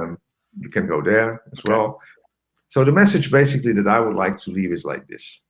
um, 0.00 0.18
you 0.58 0.68
can 0.68 0.86
go 0.86 1.02
there 1.02 1.42
as 1.52 1.60
well. 1.64 2.00
So 2.68 2.84
the 2.84 2.92
message 2.92 3.30
basically 3.32 3.72
that 3.72 3.88
I 3.88 3.98
would 3.98 4.14
like 4.14 4.40
to 4.42 4.50
leave 4.50 4.72
is 4.72 4.84
like 4.84 5.06
this. 5.08 5.42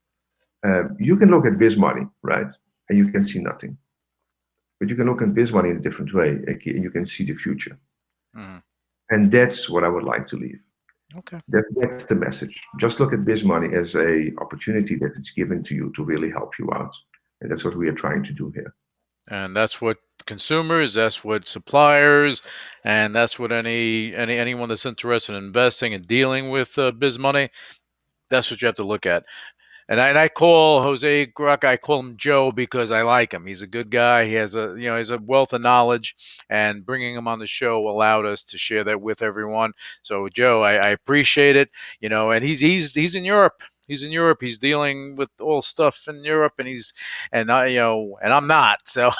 Um, 0.64 0.96
you 0.98 1.16
can 1.16 1.30
look 1.30 1.44
at 1.44 1.54
BizMoney, 1.54 2.08
right? 2.22 2.46
And 2.88 2.98
you 2.98 3.08
can 3.08 3.24
see 3.24 3.42
nothing. 3.42 3.76
But 4.78 4.88
you 4.88 4.96
can 4.96 5.06
look 5.06 5.20
at 5.20 5.28
BizMoney 5.28 5.70
in 5.72 5.76
a 5.76 5.80
different 5.80 6.14
way 6.14 6.30
and 6.46 6.62
you 6.84 6.90
can 6.90 7.04
see 7.04 7.24
the 7.24 7.34
future. 7.34 7.78
Mhm. 8.34 8.62
And 9.10 9.30
that's 9.30 9.68
what 9.68 9.84
I 9.84 9.88
would 9.88 10.04
like 10.04 10.26
to 10.28 10.36
leave. 10.36 10.60
Okay. 11.18 11.40
That, 11.48 11.64
that's 11.76 12.06
the 12.06 12.14
message. 12.14 12.60
Just 12.78 13.00
look 13.00 13.12
at 13.12 13.20
BizMoney 13.20 13.74
as 13.74 13.96
a 13.96 14.32
opportunity 14.40 14.96
that 14.96 15.12
it's 15.16 15.30
given 15.32 15.62
to 15.64 15.74
you 15.74 15.92
to 15.96 16.04
really 16.04 16.30
help 16.30 16.52
you 16.58 16.70
out. 16.72 16.94
And 17.40 17.50
that's 17.50 17.64
what 17.64 17.76
we 17.76 17.88
are 17.88 17.94
trying 17.94 18.22
to 18.24 18.32
do 18.32 18.50
here. 18.54 18.74
and 19.28 19.54
that's 19.54 19.80
what 19.80 19.98
consumers 20.26 20.94
that's 20.94 21.24
what 21.24 21.46
suppliers 21.46 22.42
and 22.84 23.14
that's 23.14 23.38
what 23.38 23.52
any 23.52 24.14
any 24.14 24.36
anyone 24.36 24.68
that's 24.68 24.86
interested 24.86 25.34
in 25.34 25.44
investing 25.44 25.94
and 25.94 26.06
dealing 26.06 26.50
with 26.50 26.78
uh, 26.78 26.90
biz 26.90 27.18
money 27.18 27.48
that's 28.28 28.50
what 28.50 28.60
you 28.60 28.66
have 28.66 28.76
to 28.76 28.84
look 28.84 29.06
at 29.06 29.24
and 29.90 30.00
I, 30.00 30.08
and 30.08 30.18
I 30.18 30.28
call 30.28 30.82
Jose 30.82 31.26
Graca, 31.36 31.64
I 31.64 31.76
call 31.76 31.98
him 31.98 32.16
Joe 32.16 32.52
because 32.52 32.92
I 32.92 33.02
like 33.02 33.34
him. 33.34 33.44
He's 33.44 33.60
a 33.60 33.66
good 33.66 33.90
guy. 33.90 34.24
He 34.24 34.34
has 34.34 34.54
a 34.54 34.74
you 34.78 34.88
know 34.88 34.96
he's 34.96 35.10
a 35.10 35.18
wealth 35.18 35.52
of 35.52 35.60
knowledge, 35.60 36.14
and 36.48 36.86
bringing 36.86 37.16
him 37.16 37.26
on 37.26 37.40
the 37.40 37.48
show 37.48 37.88
allowed 37.88 38.24
us 38.24 38.44
to 38.44 38.56
share 38.56 38.84
that 38.84 39.00
with 39.00 39.20
everyone. 39.20 39.72
So 40.02 40.28
Joe, 40.28 40.62
I, 40.62 40.74
I 40.74 40.88
appreciate 40.90 41.56
it. 41.56 41.70
You 42.00 42.08
know, 42.08 42.30
and 42.30 42.44
he's 42.44 42.60
he's 42.60 42.94
he's 42.94 43.16
in 43.16 43.24
Europe. 43.24 43.62
He's 43.90 44.04
in 44.04 44.12
Europe. 44.12 44.38
He's 44.40 44.56
dealing 44.56 45.16
with 45.16 45.30
all 45.40 45.62
stuff 45.62 46.06
in 46.06 46.22
Europe, 46.24 46.54
and 46.58 46.68
he's 46.68 46.94
and 47.32 47.50
I 47.50 47.66
you 47.66 47.80
know 47.80 48.18
and 48.22 48.32
I'm 48.32 48.46
not. 48.46 48.80
So, 48.90 49.12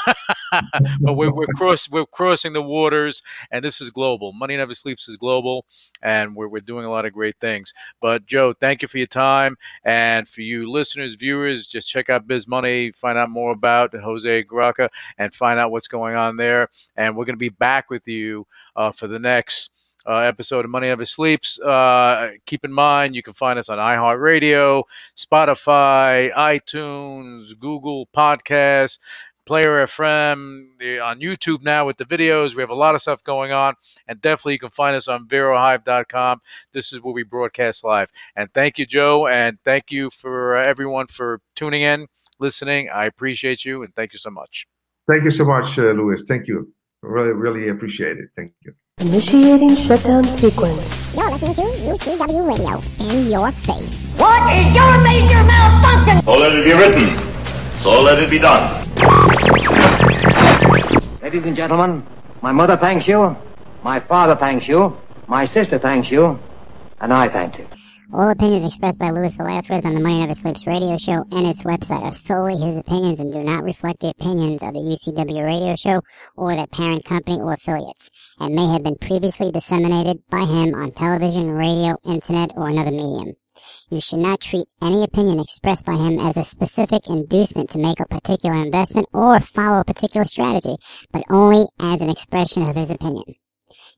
but 1.00 1.14
we're 1.14 1.32
we're 1.32 1.46
cross 1.46 1.88
we're 1.90 2.04
crossing 2.06 2.52
the 2.52 2.62
waters, 2.62 3.22
and 3.50 3.64
this 3.64 3.80
is 3.80 3.90
global. 3.90 4.32
Money 4.32 4.56
never 4.56 4.74
sleeps 4.74 5.08
is 5.08 5.16
global, 5.16 5.64
and 6.02 6.34
we're 6.34 6.48
we're 6.48 6.60
doing 6.60 6.84
a 6.84 6.90
lot 6.90 7.04
of 7.04 7.12
great 7.12 7.36
things. 7.40 7.72
But 8.00 8.26
Joe, 8.26 8.52
thank 8.52 8.82
you 8.82 8.88
for 8.88 8.98
your 8.98 9.06
time, 9.06 9.56
and 9.84 10.26
for 10.28 10.42
you 10.42 10.70
listeners, 10.70 11.14
viewers, 11.14 11.66
just 11.66 11.88
check 11.88 12.10
out 12.10 12.26
Biz 12.26 12.48
Money, 12.48 12.90
find 12.92 13.16
out 13.16 13.30
more 13.30 13.52
about 13.52 13.94
Jose 13.94 14.44
Graca, 14.44 14.88
and 15.18 15.32
find 15.32 15.58
out 15.58 15.70
what's 15.70 15.88
going 15.88 16.14
on 16.14 16.36
there. 16.36 16.68
And 16.96 17.16
we're 17.16 17.26
going 17.26 17.36
to 17.36 17.38
be 17.38 17.48
back 17.48 17.90
with 17.90 18.06
you 18.06 18.46
uh, 18.76 18.92
for 18.92 19.06
the 19.06 19.18
next 19.18 19.89
uh, 20.06 20.18
episode 20.18 20.64
of 20.64 20.70
Money 20.70 20.88
Never 20.88 21.04
Sleeps. 21.04 21.58
Uh, 21.60 22.30
keep 22.46 22.64
in 22.64 22.72
mind, 22.72 23.14
you 23.14 23.22
can 23.22 23.32
find 23.32 23.58
us 23.58 23.68
on 23.68 23.78
iHeartRadio, 23.78 24.84
Spotify, 25.16 26.32
iTunes, 26.34 27.58
Google 27.58 28.08
Podcasts, 28.16 28.98
Player 29.46 29.84
FM, 29.84 30.66
on 31.02 31.20
YouTube 31.20 31.62
now 31.62 31.84
with 31.84 31.96
the 31.96 32.04
videos. 32.04 32.54
We 32.54 32.62
have 32.62 32.70
a 32.70 32.74
lot 32.74 32.94
of 32.94 33.02
stuff 33.02 33.24
going 33.24 33.50
on. 33.50 33.74
And 34.06 34.20
definitely 34.20 34.52
you 34.52 34.58
can 34.60 34.70
find 34.70 34.94
us 34.94 35.08
on 35.08 35.26
VeroHive.com. 35.26 36.40
This 36.72 36.92
is 36.92 37.00
where 37.00 37.12
we 37.12 37.24
broadcast 37.24 37.82
live. 37.82 38.12
And 38.36 38.52
thank 38.54 38.78
you, 38.78 38.86
Joe. 38.86 39.26
And 39.26 39.58
thank 39.64 39.90
you 39.90 40.10
for 40.10 40.56
uh, 40.56 40.64
everyone 40.64 41.08
for 41.08 41.40
tuning 41.56 41.82
in, 41.82 42.06
listening. 42.38 42.90
I 42.90 43.06
appreciate 43.06 43.64
you. 43.64 43.82
And 43.82 43.92
thank 43.96 44.12
you 44.12 44.20
so 44.20 44.30
much. 44.30 44.66
Thank 45.10 45.24
you 45.24 45.32
so 45.32 45.44
much, 45.44 45.76
uh, 45.78 45.90
Louis. 45.92 46.22
Thank 46.28 46.46
you. 46.46 46.72
Really, 47.02 47.32
really 47.32 47.68
appreciate 47.70 48.18
it. 48.18 48.28
Thank 48.36 48.52
you. 48.64 48.74
Initiating 49.00 49.74
shutdown 49.76 50.24
sequence. 50.24 51.16
You're 51.16 51.30
listening 51.30 51.54
to 51.54 51.62
UCW 51.62 52.46
Radio 52.46 52.76
in 53.00 53.30
your 53.30 53.50
face. 53.50 54.14
What 54.18 54.44
is 54.54 54.76
your 54.76 55.00
major 55.02 55.42
malfunction? 55.42 56.22
So 56.22 56.36
let 56.36 56.54
it 56.54 56.64
be 56.64 56.72
written. 56.74 57.18
So 57.82 58.02
let 58.02 58.18
it 58.18 58.28
be 58.28 58.38
done. 58.38 58.60
Ladies 61.22 61.44
and 61.44 61.56
gentlemen, 61.56 62.04
my 62.42 62.52
mother 62.52 62.76
thanks 62.76 63.08
you, 63.08 63.34
my 63.82 64.00
father 64.00 64.36
thanks 64.36 64.68
you, 64.68 64.94
my 65.26 65.46
sister 65.46 65.78
thanks 65.78 66.10
you, 66.10 66.38
and 67.00 67.14
I 67.14 67.26
thank 67.28 67.56
you. 67.56 67.66
All 68.12 68.28
opinions 68.28 68.64
expressed 68.64 68.98
by 68.98 69.10
Luis 69.10 69.36
Velasquez 69.36 69.86
on 69.86 69.94
the 69.94 70.00
Money 70.00 70.18
Never 70.18 70.34
Sleeps 70.34 70.66
radio 70.66 70.98
show 70.98 71.24
and 71.30 71.46
its 71.46 71.62
website 71.62 72.02
are 72.02 72.12
solely 72.12 72.56
his 72.56 72.76
opinions 72.76 73.20
and 73.20 73.32
do 73.32 73.44
not 73.44 73.62
reflect 73.62 74.00
the 74.00 74.08
opinions 74.08 74.64
of 74.64 74.74
the 74.74 74.80
UCW 74.80 75.44
radio 75.44 75.76
show 75.76 76.00
or 76.34 76.56
their 76.56 76.66
parent 76.66 77.04
company 77.04 77.38
or 77.40 77.52
affiliates, 77.52 78.34
and 78.40 78.52
may 78.52 78.66
have 78.66 78.82
been 78.82 78.96
previously 78.96 79.52
disseminated 79.52 80.18
by 80.28 80.40
him 80.40 80.74
on 80.74 80.90
television, 80.90 81.52
radio, 81.52 81.96
internet, 82.04 82.50
or 82.56 82.68
another 82.68 82.90
medium. 82.90 83.36
You 83.90 84.00
should 84.00 84.18
not 84.18 84.40
treat 84.40 84.66
any 84.82 85.04
opinion 85.04 85.38
expressed 85.38 85.86
by 85.86 85.94
him 85.94 86.18
as 86.18 86.36
a 86.36 86.42
specific 86.42 87.08
inducement 87.08 87.70
to 87.70 87.78
make 87.78 88.00
a 88.00 88.06
particular 88.06 88.56
investment 88.56 89.06
or 89.12 89.38
follow 89.38 89.80
a 89.80 89.84
particular 89.84 90.24
strategy, 90.24 90.74
but 91.12 91.22
only 91.30 91.66
as 91.78 92.00
an 92.00 92.10
expression 92.10 92.68
of 92.68 92.74
his 92.74 92.90
opinion. 92.90 93.36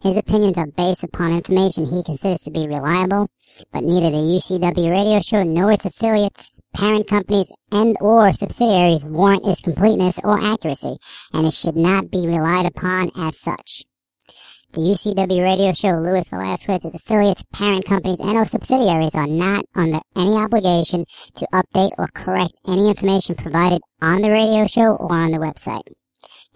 His 0.03 0.17
opinions 0.17 0.59
are 0.59 0.67
based 0.67 1.05
upon 1.05 1.33
information 1.33 1.87
he 1.87 2.03
considers 2.03 2.43
to 2.43 2.51
be 2.51 2.67
reliable, 2.67 3.29
but 3.73 3.85
neither 3.85 4.11
the 4.11 4.17
UCW 4.17 4.91
radio 4.91 5.21
show 5.21 5.45
nor 5.45 5.71
its 5.71 5.85
affiliates, 5.85 6.53
parent 6.75 7.07
companies, 7.07 7.53
and 7.71 7.97
or 8.01 8.33
subsidiaries 8.33 9.05
warrant 9.05 9.47
its 9.47 9.61
completeness 9.61 10.19
or 10.25 10.43
accuracy, 10.43 10.97
and 11.33 11.47
it 11.47 11.55
should 11.55 11.77
not 11.77 12.11
be 12.11 12.27
relied 12.27 12.67
upon 12.67 13.12
as 13.17 13.38
such. 13.38 13.85
The 14.73 14.81
UCW 14.81 15.41
radio 15.41 15.73
show, 15.73 15.91
Louis 16.01 16.29
Velasquez, 16.29 16.85
its 16.85 16.97
affiliates, 16.97 17.45
parent 17.53 17.85
companies, 17.85 18.19
and 18.19 18.37
or 18.37 18.45
subsidiaries 18.45 19.15
are 19.15 19.29
not 19.29 19.67
under 19.77 20.01
any 20.17 20.35
obligation 20.35 21.05
to 21.37 21.47
update 21.53 21.93
or 21.97 22.09
correct 22.12 22.55
any 22.67 22.88
information 22.88 23.37
provided 23.37 23.83
on 24.01 24.23
the 24.23 24.31
radio 24.33 24.67
show 24.67 24.97
or 24.97 25.12
on 25.12 25.31
the 25.31 25.38
website. 25.38 25.83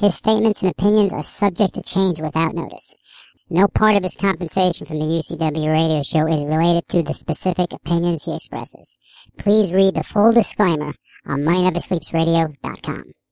His 0.00 0.14
statements 0.14 0.62
and 0.62 0.70
opinions 0.70 1.12
are 1.12 1.22
subject 1.22 1.74
to 1.74 1.82
change 1.82 2.20
without 2.20 2.54
notice. 2.54 2.94
No 3.48 3.68
part 3.68 3.94
of 3.94 4.02
his 4.02 4.16
compensation 4.16 4.86
from 4.86 4.98
the 4.98 5.06
UCW 5.06 5.70
radio 5.70 6.02
show 6.02 6.26
is 6.26 6.44
related 6.44 6.88
to 6.88 7.04
the 7.04 7.14
specific 7.14 7.72
opinions 7.72 8.24
he 8.24 8.34
expresses. 8.34 8.98
Please 9.38 9.72
read 9.72 9.94
the 9.94 10.02
full 10.02 10.32
disclaimer 10.32 10.92
on 11.26 11.42
MoneyNeverSleepsRadio.com. 11.42 13.16